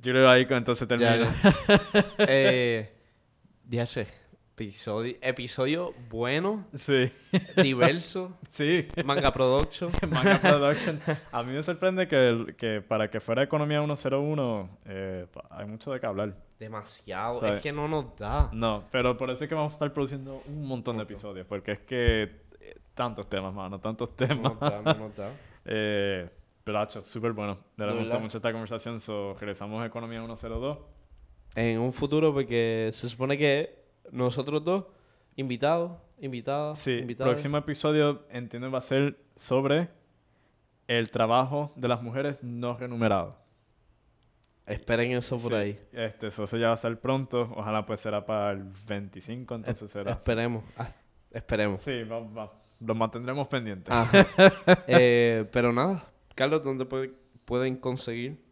[0.00, 1.34] Yo creo ahí entonces termina.
[2.18, 2.92] eh,
[3.66, 4.06] ya sé.
[4.56, 6.64] Episodio, episodio bueno.
[6.76, 7.10] Sí.
[7.56, 8.38] Diverso.
[8.50, 8.86] Sí.
[9.04, 9.90] Manga Production.
[10.08, 11.00] Manga Production.
[11.32, 15.98] A mí me sorprende que, que para que fuera Economía 101 eh, hay mucho de
[15.98, 16.36] qué hablar.
[16.56, 17.44] Demasiado.
[17.44, 18.48] Es que no nos da.
[18.52, 21.48] No, pero por eso es que vamos a estar produciendo un montón de episodios.
[21.48, 22.22] Porque es que
[22.60, 23.80] eh, tantos temas, mano.
[23.80, 24.38] Tantos temas.
[24.38, 25.30] No nos da, no nos da.
[25.64, 26.30] eh,
[26.62, 27.58] pero, súper bueno.
[27.76, 29.00] De verdad me gustó mucho esta conversación.
[29.00, 30.78] So, regresamos a Economía 102.
[31.56, 34.84] En un futuro, porque se supone que nosotros dos,
[35.36, 39.88] invitados, invitadas, sí, el próximo episodio entiendo va a ser sobre
[40.86, 43.36] el trabajo de las mujeres no remunerado.
[44.66, 45.78] Esperen eso por ahí.
[45.92, 47.52] Este, eso ya va a ser pronto.
[47.54, 50.12] Ojalá pues será para el 25, entonces será.
[50.12, 50.64] Esperemos.
[50.78, 50.88] Ah,
[51.30, 51.82] esperemos.
[51.82, 52.52] Sí, va, va.
[52.80, 53.90] Lo mantendremos pendiente.
[54.86, 56.06] eh, pero nada.
[56.34, 56.86] Carlos, ¿dónde
[57.44, 58.43] pueden conseguir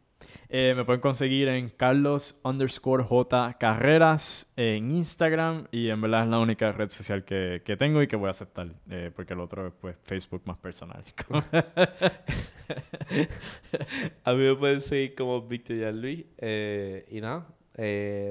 [0.54, 6.28] eh, me pueden conseguir en Carlos underscore J Carreras en Instagram y en verdad es
[6.28, 9.40] la única red social que, que tengo y que voy a aceptar eh, porque el
[9.40, 11.02] otro es pues Facebook más personal.
[14.24, 17.46] a mí me pueden seguir como Víctor y Luis eh, y nada,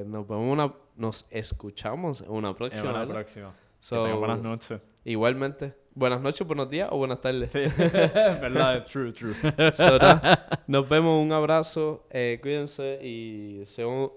[0.06, 2.92] nos vemos una, nos escuchamos en una próxima.
[2.92, 3.52] En una próxima.
[3.90, 4.80] buenas noches.
[5.04, 5.74] Igualmente.
[5.94, 7.52] Buenas noches, buenos días o buenas tardes.
[7.54, 9.36] Verdad, true, true.
[10.68, 13.64] nos vemos, un abrazo, eh, cuídense y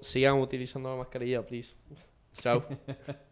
[0.01, 1.74] sigan utilizando la mascarilla, please.
[2.35, 2.65] Chao.